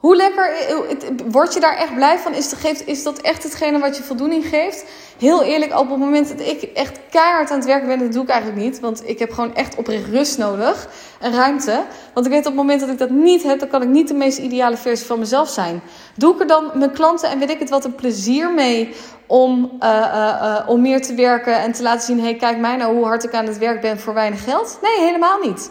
Hoe 0.00 0.16
lekker, 0.16 0.52
word 1.30 1.54
je 1.54 1.60
daar 1.60 1.76
echt 1.76 1.94
blij 1.94 2.18
van? 2.18 2.34
Is, 2.34 2.52
geeft, 2.52 2.86
is 2.86 3.02
dat 3.02 3.18
echt 3.18 3.42
hetgene 3.42 3.78
wat 3.78 3.96
je 3.96 4.02
voldoening 4.02 4.46
geeft? 4.46 4.84
Heel 5.18 5.42
eerlijk, 5.42 5.78
op 5.78 5.90
het 5.90 5.98
moment 5.98 6.28
dat 6.28 6.40
ik 6.40 6.62
echt 6.62 6.98
keihard 7.10 7.50
aan 7.50 7.56
het 7.56 7.66
werken 7.66 7.88
ben, 7.88 7.98
dat 7.98 8.12
doe 8.12 8.22
ik 8.22 8.28
eigenlijk 8.28 8.62
niet. 8.62 8.80
Want 8.80 9.08
ik 9.08 9.18
heb 9.18 9.32
gewoon 9.32 9.54
echt 9.54 9.76
oprecht 9.76 10.06
rust 10.06 10.38
nodig 10.38 10.88
en 11.20 11.32
ruimte. 11.32 11.82
Want 12.14 12.26
ik 12.26 12.32
weet 12.32 12.40
op 12.40 12.46
het 12.46 12.54
moment 12.54 12.80
dat 12.80 12.88
ik 12.88 12.98
dat 12.98 13.10
niet 13.10 13.42
heb, 13.42 13.58
dan 13.58 13.68
kan 13.68 13.82
ik 13.82 13.88
niet 13.88 14.08
de 14.08 14.14
meest 14.14 14.38
ideale 14.38 14.76
versie 14.76 15.06
van 15.06 15.18
mezelf 15.18 15.48
zijn. 15.48 15.82
Doe 16.14 16.34
ik 16.34 16.40
er 16.40 16.46
dan 16.46 16.70
mijn 16.74 16.92
klanten 16.92 17.30
en 17.30 17.38
weet 17.38 17.50
ik 17.50 17.58
het 17.58 17.70
wat 17.70 17.84
een 17.84 17.94
plezier 17.94 18.50
mee 18.50 18.94
om, 19.26 19.70
uh, 19.80 20.60
om 20.66 20.80
meer 20.80 21.02
te 21.02 21.14
werken 21.14 21.58
en 21.58 21.72
te 21.72 21.82
laten 21.82 22.06
zien: 22.06 22.20
hey, 22.20 22.36
kijk 22.36 22.58
mij 22.58 22.76
nou 22.76 22.94
hoe 22.94 23.04
hard 23.04 23.24
ik 23.24 23.34
aan 23.34 23.46
het 23.46 23.58
werk 23.58 23.80
ben 23.80 23.98
voor 23.98 24.14
weinig 24.14 24.44
geld? 24.44 24.78
Nee, 24.82 25.06
helemaal 25.06 25.38
niet. 25.38 25.70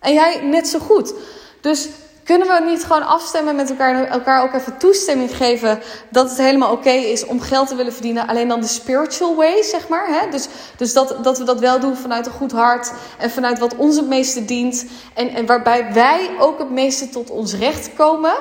En 0.00 0.14
jij 0.14 0.40
net 0.42 0.68
zo 0.68 0.78
goed. 0.78 1.14
Dus 1.60 1.88
kunnen 2.26 2.48
we 2.48 2.70
niet 2.70 2.84
gewoon 2.84 3.06
afstemmen 3.06 3.56
met 3.56 3.70
elkaar 3.70 3.94
en 3.94 4.08
elkaar 4.08 4.42
ook 4.42 4.54
even 4.54 4.78
toestemming 4.78 5.36
geven 5.36 5.80
dat 6.08 6.28
het 6.28 6.38
helemaal 6.38 6.72
oké 6.72 6.90
is 6.90 7.26
om 7.26 7.40
geld 7.40 7.68
te 7.68 7.74
willen 7.74 7.92
verdienen, 7.92 8.26
alleen 8.26 8.48
dan 8.48 8.60
de 8.60 8.66
spiritual 8.66 9.36
way, 9.36 9.62
zeg 9.62 9.88
maar. 9.88 10.08
Hè? 10.08 10.30
Dus, 10.30 10.48
dus 10.76 10.92
dat, 10.92 11.16
dat 11.22 11.38
we 11.38 11.44
dat 11.44 11.60
wel 11.60 11.80
doen 11.80 11.96
vanuit 11.96 12.26
een 12.26 12.32
goed 12.32 12.52
hart 12.52 12.92
en 13.18 13.30
vanuit 13.30 13.58
wat 13.58 13.76
ons 13.76 13.96
het 13.96 14.06
meeste 14.06 14.44
dient 14.44 14.86
en, 15.14 15.28
en 15.28 15.46
waarbij 15.46 15.92
wij 15.92 16.30
ook 16.38 16.58
het 16.58 16.70
meeste 16.70 17.08
tot 17.08 17.30
ons 17.30 17.54
recht 17.54 17.90
komen. 17.94 18.34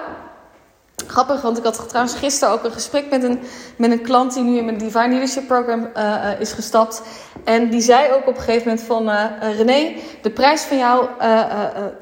Grappig, 1.07 1.41
want 1.41 1.57
ik 1.57 1.63
had 1.63 1.89
trouwens 1.89 2.15
gisteren 2.15 2.53
ook 2.53 2.63
een 2.63 2.71
gesprek 2.71 3.09
met 3.09 3.23
een, 3.23 3.39
met 3.77 3.91
een 3.91 4.01
klant 4.01 4.33
die 4.33 4.43
nu 4.43 4.57
in 4.57 4.65
mijn 4.65 4.77
Divine 4.77 5.09
Leadership 5.09 5.47
Program 5.47 5.89
uh, 5.97 6.39
is 6.39 6.51
gestapt. 6.51 7.01
En 7.45 7.69
die 7.69 7.81
zei 7.81 8.11
ook 8.11 8.27
op 8.27 8.35
een 8.35 8.43
gegeven 8.43 8.67
moment 8.67 8.85
van 8.85 9.09
uh, 9.09 9.57
René, 9.57 9.95
de 10.21 10.29
prijs 10.29 10.61
van 10.61 10.77
jou, 10.77 11.07
uh, 11.21 11.43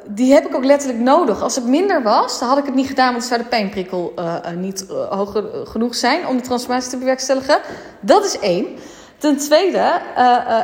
die 0.08 0.34
heb 0.34 0.46
ik 0.46 0.56
ook 0.56 0.66
letterlijk 0.66 1.00
nodig. 1.00 1.42
Als 1.42 1.56
het 1.56 1.66
minder 1.66 2.04
was, 2.04 2.40
dan 2.40 2.50
had 2.50 2.58
ik 2.58 2.66
het 2.66 2.76
niet 2.76 2.88
gedaan, 2.88 3.12
want 3.12 3.20
dan 3.20 3.28
zou 3.28 3.42
de 3.42 3.48
pijnprikkel 3.48 4.14
niet 4.56 4.86
hoog 5.10 5.44
genoeg 5.64 5.96
zijn 5.96 6.28
om 6.28 6.38
de 6.38 6.44
transformatie 6.44 6.90
te 6.90 6.98
bewerkstelligen. 6.98 7.60
Dat 8.00 8.26
is 8.26 8.40
één. 8.40 8.68
Ten 9.18 9.38
tweede 9.38 9.92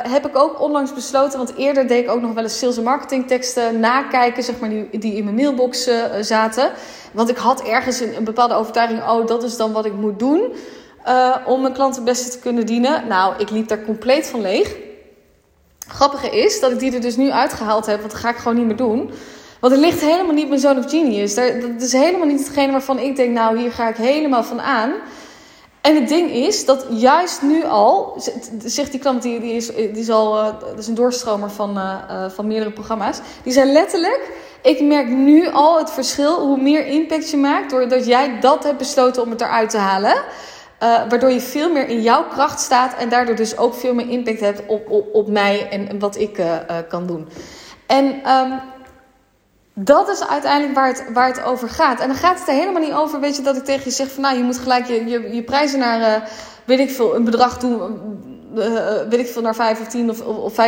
heb 0.08 0.26
ik 0.26 0.38
ook 0.38 0.60
onlangs 0.60 0.94
besloten, 0.94 1.38
want 1.38 1.56
eerder 1.56 1.86
deed 1.86 2.04
ik 2.04 2.10
ook 2.10 2.20
nog 2.20 2.32
wel 2.32 2.42
eens 2.42 2.58
sales 2.58 2.76
en 2.76 2.82
marketing 2.82 3.26
teksten 3.26 3.80
nakijken, 3.80 4.42
zeg 4.42 4.58
maar, 4.58 4.68
die, 4.90 5.14
in 5.14 5.24
mijn 5.24 5.36
mailbox 5.36 5.88
zaten. 6.20 6.70
Want 7.12 7.28
ik 7.28 7.36
had 7.36 7.62
ergens 7.62 8.00
een, 8.00 8.24
bepaalde 8.24 8.54
overtuiging, 8.54 9.02
oh, 9.02 9.26
dat 9.26 9.42
is 9.42 9.56
dan 9.56 9.72
wat 9.72 9.84
ik 9.84 9.92
moet 9.92 10.18
doen 10.18 10.52
om 11.46 11.60
mijn 11.60 11.72
klanten 11.72 12.02
het 12.02 12.10
beste 12.10 12.30
te 12.30 12.38
kunnen 12.38 12.66
dienen. 12.66 13.06
Nou, 13.06 13.34
ik 13.38 13.50
liep 13.50 13.68
daar 13.68 13.84
compleet 13.84 14.26
van 14.26 14.40
leeg. 14.40 14.76
Grappige 15.86 16.30
is 16.30 16.60
dat 16.60 16.70
ik 16.70 16.78
die 16.78 16.94
er 16.94 17.00
dus 17.00 17.16
nu 17.16 17.30
uitgehaald 17.30 17.86
heb, 17.86 17.98
want 18.00 18.12
dat 18.12 18.20
ga 18.20 18.28
ik 18.28 18.36
gewoon 18.36 18.56
niet 18.56 18.66
meer 18.66 18.76
doen. 18.76 19.10
Want 19.60 19.72
het 19.72 19.82
ligt 19.82 20.00
helemaal 20.00 20.34
niet 20.34 20.48
mijn 20.48 20.60
Zone 20.60 20.78
of 20.78 20.90
Genius. 20.90 21.34
dat 21.34 21.82
is 21.82 21.92
helemaal 21.92 22.26
niet 22.26 22.38
hetgene 22.38 22.72
waarvan 22.72 22.98
ik 22.98 23.16
denk, 23.16 23.30
nou, 23.34 23.58
hier 23.58 23.72
ga 23.72 23.88
ik 23.88 23.96
helemaal 23.96 24.44
van 24.44 24.60
aan. 24.60 24.92
En 25.80 25.94
het 25.94 26.08
ding 26.08 26.30
is 26.30 26.64
dat 26.64 26.86
juist 26.90 27.42
nu 27.42 27.64
al, 27.64 28.22
zegt 28.64 28.90
die 28.90 29.00
klant, 29.00 29.22
die, 29.22 29.54
is, 29.54 29.66
die 29.66 29.90
is 29.90 30.10
al, 30.10 30.38
uh, 30.38 30.44
dat 30.60 30.78
is 30.78 30.86
een 30.86 30.94
doorstromer 30.94 31.50
van, 31.50 31.76
uh, 31.76 32.30
van 32.30 32.46
meerdere 32.46 32.70
programma's. 32.70 33.20
Die 33.42 33.52
zei 33.52 33.72
letterlijk, 33.72 34.30
ik 34.62 34.80
merk 34.80 35.08
nu 35.08 35.48
al 35.48 35.78
het 35.78 35.90
verschil 35.90 36.46
hoe 36.46 36.60
meer 36.60 36.86
impact 36.86 37.30
je 37.30 37.36
maakt, 37.36 37.70
doordat 37.70 38.06
jij 38.06 38.40
dat 38.40 38.64
hebt 38.64 38.78
besloten 38.78 39.22
om 39.22 39.30
het 39.30 39.40
eruit 39.40 39.70
te 39.70 39.78
halen. 39.78 40.22
Waardoor 40.80 41.30
je 41.30 41.40
veel 41.40 41.72
meer 41.72 41.88
in 41.88 42.02
jouw 42.02 42.24
kracht 42.24 42.60
staat 42.60 42.96
en 42.96 43.08
daardoor 43.08 43.34
dus 43.34 43.56
ook 43.56 43.74
veel 43.74 43.94
meer 43.94 44.08
impact 44.08 44.40
hebt 44.40 44.62
op, 44.66 44.90
op, 44.90 45.14
op 45.14 45.28
mij 45.28 45.68
en, 45.70 45.98
wat 45.98 46.16
ik 46.16 46.42
kan 46.88 47.06
doen. 47.06 47.28
En 47.86 48.30
um, 48.30 48.60
dat 49.74 50.08
is 50.08 50.28
uiteindelijk 50.28 50.74
waar 50.74 50.88
het, 50.88 51.04
waar 51.12 51.28
het 51.28 51.42
over 51.42 51.68
gaat. 51.68 52.00
En 52.00 52.08
dan 52.08 52.16
gaat 52.16 52.38
het 52.38 52.48
er 52.48 52.54
helemaal 52.54 52.82
niet 52.82 52.92
over, 52.92 53.20
weet 53.20 53.36
je, 53.36 53.42
dat 53.42 53.56
ik 53.56 53.64
tegen 53.64 53.84
je 53.84 53.90
zeg 53.90 54.12
van 54.12 54.22
nou, 54.22 54.36
je 54.36 54.42
moet 54.42 54.58
gelijk 54.58 54.86
je, 54.86 55.04
je, 55.06 55.34
je 55.34 55.42
prijzen 55.42 55.78
naar, 55.78 56.28
weet 56.64 56.78
ik 56.78 56.90
veel, 56.90 57.14
een 57.14 57.24
bedrag 57.24 57.58
doen, 57.58 58.00
weet 59.08 59.20
ik 59.20 59.26
veel, 59.28 59.42
naar 59.42 59.54
5 59.54 59.80
of 59.80 59.86
10 59.86 60.10
of, 60.10 60.20
of 60.20 60.52
25.000 60.52 60.58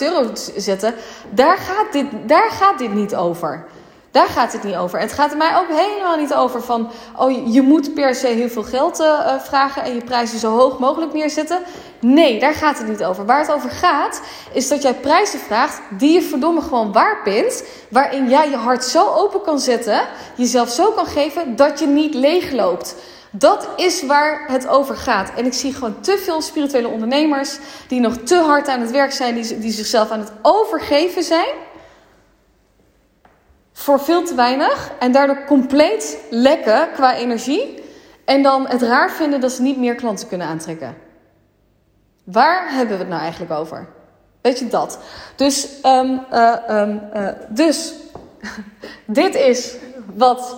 euro 0.00 0.30
zetten. 0.56 0.94
Daar 1.30 1.56
gaat, 1.56 1.92
dit, 1.92 2.06
daar 2.26 2.50
gaat 2.50 2.78
dit 2.78 2.94
niet 2.94 3.14
over. 3.14 3.64
Daar 4.12 4.28
gaat 4.28 4.52
het 4.52 4.62
niet 4.62 4.74
over. 4.74 4.98
Het 4.98 5.12
gaat 5.12 5.30
er 5.30 5.36
mij 5.36 5.56
ook 5.56 5.68
helemaal 5.68 6.16
niet 6.16 6.34
over 6.34 6.62
van, 6.62 6.90
oh, 7.16 7.52
je 7.52 7.62
moet 7.62 7.94
per 7.94 8.14
se 8.14 8.26
heel 8.26 8.48
veel 8.48 8.62
geld 8.62 9.00
uh, 9.00 9.38
vragen 9.38 9.82
en 9.82 9.94
je 9.94 10.04
prijzen 10.04 10.38
zo 10.38 10.56
hoog 10.56 10.78
mogelijk 10.78 11.12
neerzetten. 11.12 11.58
Nee, 12.00 12.40
daar 12.40 12.54
gaat 12.54 12.78
het 12.78 12.88
niet 12.88 13.04
over. 13.04 13.26
Waar 13.26 13.40
het 13.40 13.52
over 13.52 13.70
gaat, 13.70 14.20
is 14.52 14.68
dat 14.68 14.82
jij 14.82 14.94
prijzen 14.94 15.38
vraagt 15.38 15.80
die 15.90 16.12
je 16.12 16.22
verdomme 16.22 16.60
gewoon 16.60 16.92
waard 16.92 17.24
bent. 17.24 17.64
Waarin 17.88 18.28
jij 18.28 18.50
je 18.50 18.56
hart 18.56 18.84
zo 18.84 19.06
open 19.06 19.42
kan 19.42 19.60
zetten, 19.60 20.00
jezelf 20.34 20.70
zo 20.70 20.90
kan 20.90 21.06
geven, 21.06 21.56
dat 21.56 21.78
je 21.78 21.86
niet 21.86 22.14
leegloopt. 22.14 22.94
Dat 23.30 23.68
is 23.76 24.06
waar 24.06 24.44
het 24.46 24.68
over 24.68 24.96
gaat. 24.96 25.32
En 25.36 25.46
ik 25.46 25.52
zie 25.52 25.74
gewoon 25.74 26.00
te 26.00 26.18
veel 26.24 26.42
spirituele 26.42 26.88
ondernemers 26.88 27.58
die 27.88 28.00
nog 28.00 28.16
te 28.24 28.36
hard 28.36 28.68
aan 28.68 28.80
het 28.80 28.90
werk 28.90 29.12
zijn, 29.12 29.34
die 29.34 29.72
zichzelf 29.72 30.10
aan 30.10 30.20
het 30.20 30.32
overgeven 30.42 31.22
zijn 31.22 31.48
voor 33.82 34.00
veel 34.00 34.24
te 34.24 34.34
weinig 34.34 34.90
en 34.98 35.12
daardoor 35.12 35.44
compleet 35.44 36.18
lekken 36.30 36.88
qua 36.92 37.14
energie. 37.14 37.82
En 38.24 38.42
dan 38.42 38.66
het 38.66 38.82
raar 38.82 39.10
vinden 39.10 39.40
dat 39.40 39.52
ze 39.52 39.62
niet 39.62 39.78
meer 39.78 39.94
klanten 39.94 40.28
kunnen 40.28 40.46
aantrekken. 40.46 40.94
Waar 42.24 42.70
hebben 42.70 42.96
we 42.96 43.02
het 43.02 43.08
nou 43.08 43.22
eigenlijk 43.22 43.52
over? 43.52 43.88
Weet 44.40 44.58
je 44.58 44.68
dat? 44.68 44.98
Dus, 45.36 45.68
um, 45.86 46.20
uh, 46.32 47.28
dus 47.48 47.92
dit 49.06 49.34
is 49.34 49.76
wat, 50.14 50.56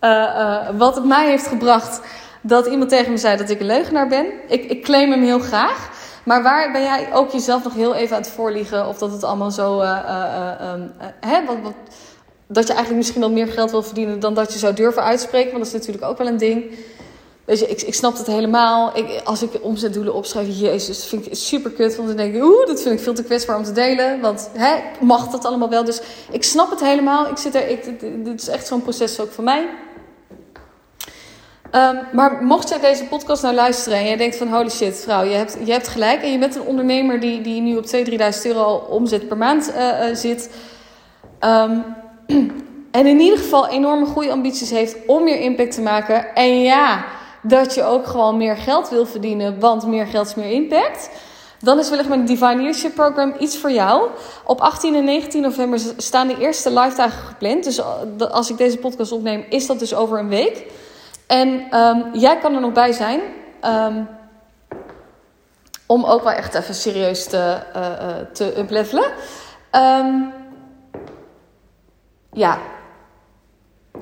uh, 0.00 0.68
wat 0.76 0.94
het 0.94 1.04
mij 1.04 1.28
heeft 1.28 1.46
gebracht 1.46 2.00
dat 2.40 2.66
iemand 2.66 2.90
tegen 2.90 3.12
me 3.12 3.18
zei 3.18 3.36
dat 3.36 3.50
ik 3.50 3.60
een 3.60 3.66
leugenaar 3.66 4.08
ben. 4.08 4.26
Ik, 4.48 4.64
ik 4.64 4.84
claim 4.84 5.10
hem 5.10 5.22
heel 5.22 5.38
graag. 5.38 5.90
Maar 6.24 6.42
waar 6.42 6.72
ben 6.72 6.82
jij 6.82 7.12
ook 7.12 7.30
jezelf 7.30 7.64
nog 7.64 7.74
heel 7.74 7.94
even 7.94 8.16
aan 8.16 8.22
het 8.22 8.30
voorliegen? 8.30 8.88
Of 8.88 8.98
dat 8.98 9.12
het 9.12 9.24
allemaal 9.24 9.50
zo. 9.50 9.80
Um, 9.80 10.92
hè, 11.20 11.44
wat, 11.44 11.56
wat, 11.62 11.74
dat 12.52 12.66
je 12.66 12.72
eigenlijk 12.72 12.96
misschien 12.96 13.20
wel 13.20 13.30
meer 13.30 13.46
geld 13.46 13.70
wil 13.70 13.82
verdienen 13.82 14.20
dan 14.20 14.34
dat 14.34 14.52
je 14.52 14.58
zou 14.58 14.74
durven 14.74 15.02
uitspreken. 15.02 15.50
Want 15.50 15.64
dat 15.64 15.72
is 15.72 15.78
natuurlijk 15.78 16.04
ook 16.04 16.18
wel 16.18 16.26
een 16.26 16.36
ding. 16.36 16.64
Weet 17.44 17.58
je, 17.58 17.66
ik, 17.66 17.82
ik 17.82 17.94
snap 17.94 18.16
het 18.16 18.26
helemaal. 18.26 18.96
Ik, 18.96 19.20
als 19.24 19.42
ik 19.42 19.50
omzetdoelen 19.60 20.14
opschrijf, 20.14 20.46
jezus, 20.58 21.04
vind 21.04 21.26
ik 21.26 21.34
super 21.34 21.70
kut. 21.70 21.96
Want 21.96 22.08
dan 22.08 22.16
denk 22.16 22.34
ik, 22.34 22.42
oeh, 22.42 22.66
dat 22.66 22.82
vind 22.82 22.94
ik 22.94 23.04
veel 23.04 23.14
te 23.14 23.24
kwetsbaar 23.24 23.56
om 23.56 23.64
te 23.64 23.72
delen. 23.72 24.20
Want 24.20 24.50
hè, 24.52 24.76
mag 25.00 25.28
dat 25.28 25.44
allemaal 25.44 25.68
wel? 25.68 25.84
Dus 25.84 26.00
ik 26.30 26.44
snap 26.44 26.70
het 26.70 26.80
helemaal. 26.80 27.28
Ik 27.28 27.36
zit 27.36 27.54
er, 27.54 27.68
ik, 27.68 28.00
dit 28.24 28.40
is 28.40 28.48
echt 28.48 28.66
zo'n 28.66 28.82
proces 28.82 29.20
ook 29.20 29.30
voor 29.30 29.44
mij. 29.44 29.68
Um, 31.74 31.98
maar 32.12 32.42
mocht 32.44 32.68
jij 32.68 32.80
deze 32.80 33.04
podcast 33.04 33.42
nou 33.42 33.54
luisteren 33.54 33.98
en 33.98 34.04
jij 34.04 34.16
denkt 34.16 34.36
van 34.36 34.48
holy 34.48 34.70
shit, 34.70 35.00
vrouw, 35.00 35.22
je 35.22 35.34
hebt, 35.34 35.56
je 35.64 35.72
hebt 35.72 35.88
gelijk. 35.88 36.22
En 36.22 36.32
je 36.32 36.38
bent 36.38 36.54
een 36.54 36.62
ondernemer 36.62 37.20
die, 37.20 37.40
die 37.40 37.60
nu 37.60 37.76
op 37.76 37.86
2.000, 37.86 37.90
3.000 37.90 38.16
euro 38.42 38.74
omzet 38.74 39.28
per 39.28 39.36
maand 39.36 39.70
uh, 39.70 40.08
uh, 40.08 40.16
zit. 40.16 40.50
Um, 41.40 41.84
en 42.90 43.06
in 43.06 43.20
ieder 43.20 43.38
geval 43.38 43.68
enorme 43.68 44.06
goede 44.06 44.30
ambities 44.30 44.70
heeft 44.70 44.96
om 45.06 45.24
meer 45.24 45.40
impact 45.40 45.74
te 45.74 45.80
maken. 45.80 46.34
En 46.34 46.60
ja, 46.60 47.04
dat 47.42 47.74
je 47.74 47.82
ook 47.82 48.06
gewoon 48.06 48.36
meer 48.36 48.56
geld 48.56 48.88
wil 48.88 49.06
verdienen, 49.06 49.60
want 49.60 49.86
meer 49.86 50.06
geld 50.06 50.26
is 50.26 50.34
meer 50.34 50.50
impact. 50.50 51.10
Dan 51.60 51.78
is 51.78 51.88
wellicht 51.88 52.08
mijn 52.08 52.24
Divine 52.24 52.56
Leadership 52.56 52.94
Program 52.94 53.34
iets 53.38 53.56
voor 53.56 53.70
jou. 53.70 54.08
Op 54.44 54.60
18 54.60 54.94
en 54.94 55.04
19 55.04 55.42
november 55.42 55.80
staan 55.96 56.28
de 56.28 56.38
eerste 56.38 56.72
live 56.80 56.96
dagen 56.96 57.26
gepland. 57.26 57.64
Dus 57.64 57.80
als 58.30 58.50
ik 58.50 58.56
deze 58.56 58.78
podcast 58.78 59.12
opneem, 59.12 59.44
is 59.48 59.66
dat 59.66 59.78
dus 59.78 59.94
over 59.94 60.18
een 60.18 60.28
week. 60.28 60.66
En 61.26 61.78
um, 61.78 62.04
jij 62.12 62.38
kan 62.38 62.54
er 62.54 62.60
nog 62.60 62.72
bij 62.72 62.92
zijn. 62.92 63.20
Um, 63.64 64.08
om 65.86 66.04
ook 66.04 66.22
wel 66.22 66.32
echt 66.32 66.54
even 66.54 66.74
serieus 66.74 67.24
te, 67.24 67.58
uh, 67.76 68.06
te 68.32 68.58
uplevelen. 68.58 69.04
Um, 69.72 70.32
ja. 72.32 72.58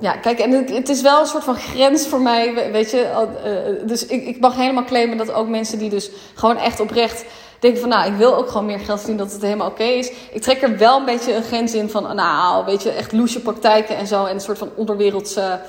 Ja, 0.01 0.17
kijk, 0.17 0.39
en 0.39 0.75
het, 0.75 0.89
is 0.89 1.01
wel 1.01 1.21
een 1.21 1.27
soort 1.27 1.45
van 1.45 1.57
grens 1.57 2.07
voor 2.07 2.21
mij, 2.21 2.71
weet 2.73 2.91
je. 2.91 3.11
Uh, 3.45 3.89
dus 3.89 4.07
ik, 4.07 4.27
ik 4.27 4.41
mag 4.41 4.57
helemaal 4.57 4.85
claimen 4.85 5.17
dat 5.17 5.33
ook 5.33 5.49
mensen 5.49 5.79
die 5.79 5.91
dus 5.91 6.11
gewoon 6.35 6.57
echt 6.57 6.81
oprecht 6.81 7.25
denken 7.61 7.81
van... 7.81 7.89
nou, 7.89 8.13
ik 8.13 8.17
wil 8.17 8.37
ook 8.37 8.49
gewoon 8.49 8.67
meer 8.67 8.79
geld 8.79 8.99
verdienen, 8.99 9.25
dat 9.25 9.35
het 9.35 9.43
helemaal 9.43 9.69
oké 9.69 9.83
is. 9.83 10.13
Ik 10.33 10.43
trek 10.43 10.63
er 10.63 10.79
wel 10.79 10.99
een 10.99 11.05
beetje 11.05 11.35
een 11.35 11.43
grens 11.43 11.75
in 11.75 11.91
van, 11.91 12.17
nou, 12.17 12.65
weet 12.65 12.83
je, 12.83 12.91
echt 12.91 13.13
loesje 13.13 13.41
praktijken 13.41 13.97
en 13.97 14.07
zo. 14.07 14.25
En 14.25 14.35
een 14.35 14.41
soort 14.41 14.59
van 14.59 14.71
onderwereldse... 14.77 15.61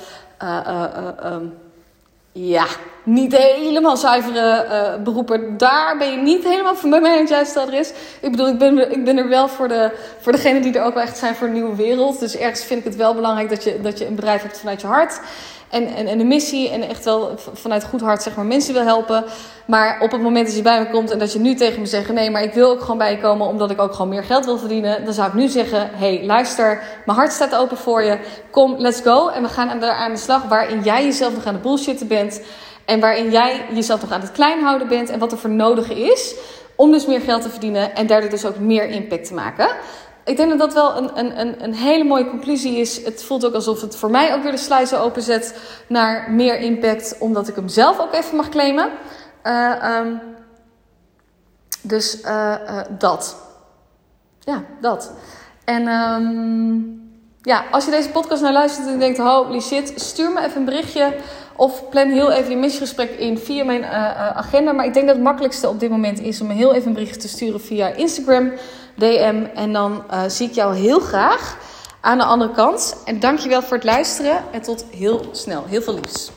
Uh, 0.42 0.84
um, 1.24 1.54
ja, 2.32 2.66
niet 3.02 3.36
helemaal 3.36 3.96
zuivere 3.96 4.66
uh, 4.68 5.02
beroepen. 5.02 5.56
Daar 5.58 5.98
ben 5.98 6.10
je 6.10 6.16
niet 6.16 6.44
helemaal 6.44 6.74
voor 6.74 6.88
mij 6.88 7.18
het 7.18 7.28
juiste 7.28 7.60
adres. 7.60 7.92
Ik 8.20 8.30
bedoel, 8.30 8.48
ik 8.48 8.58
ben, 8.58 8.92
ik 8.92 9.04
ben 9.04 9.18
er 9.18 9.28
wel 9.28 9.48
voor, 9.48 9.68
de, 9.68 9.90
voor 10.20 10.32
degenen 10.32 10.62
die 10.62 10.78
er 10.78 10.84
ook 10.84 10.94
wel 10.94 11.02
echt 11.02 11.18
zijn 11.18 11.34
voor 11.34 11.46
een 11.46 11.52
nieuwe 11.52 11.76
wereld. 11.76 12.20
Dus 12.20 12.36
ergens 12.36 12.64
vind 12.64 12.78
ik 12.78 12.84
het 12.84 12.96
wel 12.96 13.14
belangrijk 13.14 13.48
dat 13.48 13.64
je, 13.64 13.80
dat 13.80 13.98
je 13.98 14.06
een 14.06 14.14
bedrijf 14.14 14.42
hebt 14.42 14.58
vanuit 14.58 14.80
je 14.80 14.86
hart. 14.86 15.20
En, 15.72 15.86
en, 15.86 16.06
en 16.06 16.18
de 16.18 16.24
missie 16.24 16.70
en 16.70 16.88
echt 16.88 17.04
wel 17.04 17.34
vanuit 17.52 17.84
goed 17.84 18.00
hart 18.00 18.22
zeg 18.22 18.36
maar 18.36 18.44
mensen 18.44 18.74
wil 18.74 18.82
helpen. 18.82 19.24
Maar 19.66 20.00
op 20.00 20.10
het 20.10 20.20
moment 20.20 20.46
dat 20.46 20.56
je 20.56 20.62
bij 20.62 20.80
me 20.80 20.90
komt 20.90 21.10
en 21.10 21.18
dat 21.18 21.32
je 21.32 21.38
nu 21.38 21.54
tegen 21.54 21.80
me 21.80 21.86
zegt... 21.86 22.12
nee, 22.12 22.30
maar 22.30 22.42
ik 22.42 22.52
wil 22.52 22.70
ook 22.70 22.80
gewoon 22.80 22.98
bij 22.98 23.10
je 23.10 23.20
komen 23.20 23.46
omdat 23.46 23.70
ik 23.70 23.80
ook 23.80 23.92
gewoon 23.92 24.08
meer 24.08 24.24
geld 24.24 24.44
wil 24.44 24.58
verdienen... 24.58 25.04
dan 25.04 25.14
zou 25.14 25.28
ik 25.28 25.34
nu 25.34 25.48
zeggen, 25.48 25.90
hey, 25.92 26.24
luister, 26.24 26.82
mijn 27.06 27.18
hart 27.18 27.32
staat 27.32 27.54
open 27.54 27.76
voor 27.76 28.02
je. 28.02 28.18
Kom, 28.50 28.74
let's 28.78 29.00
go. 29.00 29.28
En 29.28 29.42
we 29.42 29.48
gaan 29.48 29.80
daar 29.80 29.94
aan 29.94 30.12
de 30.12 30.18
slag 30.18 30.42
waarin 30.42 30.82
jij 30.82 31.04
jezelf 31.04 31.34
nog 31.34 31.46
aan 31.46 31.54
de 31.54 31.60
bullshitten 31.60 32.08
bent... 32.08 32.42
en 32.84 33.00
waarin 33.00 33.30
jij 33.30 33.64
jezelf 33.74 34.00
nog 34.00 34.12
aan 34.12 34.20
het 34.20 34.32
klein 34.32 34.60
houden 34.60 34.88
bent... 34.88 35.10
en 35.10 35.18
wat 35.18 35.32
er 35.32 35.38
voor 35.38 35.50
nodig 35.50 35.90
is 35.90 36.34
om 36.76 36.90
dus 36.90 37.06
meer 37.06 37.20
geld 37.20 37.42
te 37.42 37.50
verdienen... 37.50 37.94
en 37.94 38.06
daardoor 38.06 38.30
dus 38.30 38.46
ook 38.46 38.58
meer 38.58 38.88
impact 38.88 39.26
te 39.26 39.34
maken 39.34 39.68
ik 40.24 40.36
denk 40.36 40.48
dat 40.50 40.58
dat 40.58 40.74
wel 40.74 40.96
een, 40.96 41.40
een, 41.40 41.64
een 41.64 41.74
hele 41.74 42.04
mooie 42.04 42.28
conclusie 42.28 42.76
is. 42.76 43.04
Het 43.04 43.24
voelt 43.24 43.46
ook 43.46 43.54
alsof 43.54 43.80
het 43.80 43.96
voor 43.96 44.10
mij 44.10 44.34
ook 44.34 44.42
weer 44.42 44.52
de 44.52 44.58
sluizen 44.58 45.00
openzet 45.00 45.58
naar 45.88 46.30
meer 46.30 46.58
impact, 46.58 47.16
omdat 47.18 47.48
ik 47.48 47.54
hem 47.54 47.68
zelf 47.68 47.98
ook 48.00 48.12
even 48.12 48.36
mag 48.36 48.48
claimen. 48.48 48.90
Uh, 49.44 49.98
um, 49.98 50.20
dus 51.80 52.20
uh, 52.24 52.54
uh, 52.66 52.80
dat. 52.98 53.36
Ja, 54.40 54.64
dat. 54.80 55.12
En 55.64 55.88
um, 55.88 57.10
ja, 57.40 57.64
als 57.70 57.84
je 57.84 57.90
deze 57.90 58.10
podcast 58.10 58.42
naar 58.42 58.52
luistert 58.52 58.86
en 58.86 58.98
denkt: 58.98 59.18
holy 59.18 59.60
shit, 59.60 59.92
stuur 59.96 60.30
me 60.32 60.44
even 60.44 60.56
een 60.56 60.64
berichtje. 60.64 61.14
Of 61.56 61.88
plan 61.88 62.08
heel 62.08 62.30
even 62.30 62.50
je 62.50 62.56
misgesprek 62.56 63.10
in 63.10 63.38
via 63.38 63.64
mijn 63.64 63.84
agenda. 64.34 64.72
Maar 64.72 64.84
ik 64.84 64.94
denk 64.94 65.06
dat 65.06 65.14
het 65.14 65.24
makkelijkste 65.24 65.68
op 65.68 65.80
dit 65.80 65.90
moment 65.90 66.20
is 66.20 66.40
om 66.40 66.46
me 66.46 66.52
heel 66.52 66.74
even 66.74 66.86
een 66.86 66.92
berichtje 66.92 67.20
te 67.20 67.28
sturen 67.28 67.60
via 67.60 67.88
Instagram. 67.88 68.52
DM. 68.94 69.44
En 69.54 69.72
dan 69.72 70.04
uh, 70.10 70.22
zie 70.26 70.48
ik 70.48 70.54
jou 70.54 70.76
heel 70.76 71.00
graag 71.00 71.58
aan 72.00 72.18
de 72.18 72.24
andere 72.24 72.50
kant. 72.50 73.02
En 73.04 73.20
dankjewel 73.20 73.62
voor 73.62 73.76
het 73.76 73.86
luisteren. 73.86 74.44
En 74.52 74.62
tot 74.62 74.84
heel 74.90 75.28
snel. 75.32 75.64
Heel 75.66 75.82
veel 75.82 75.94
liefs. 75.94 76.32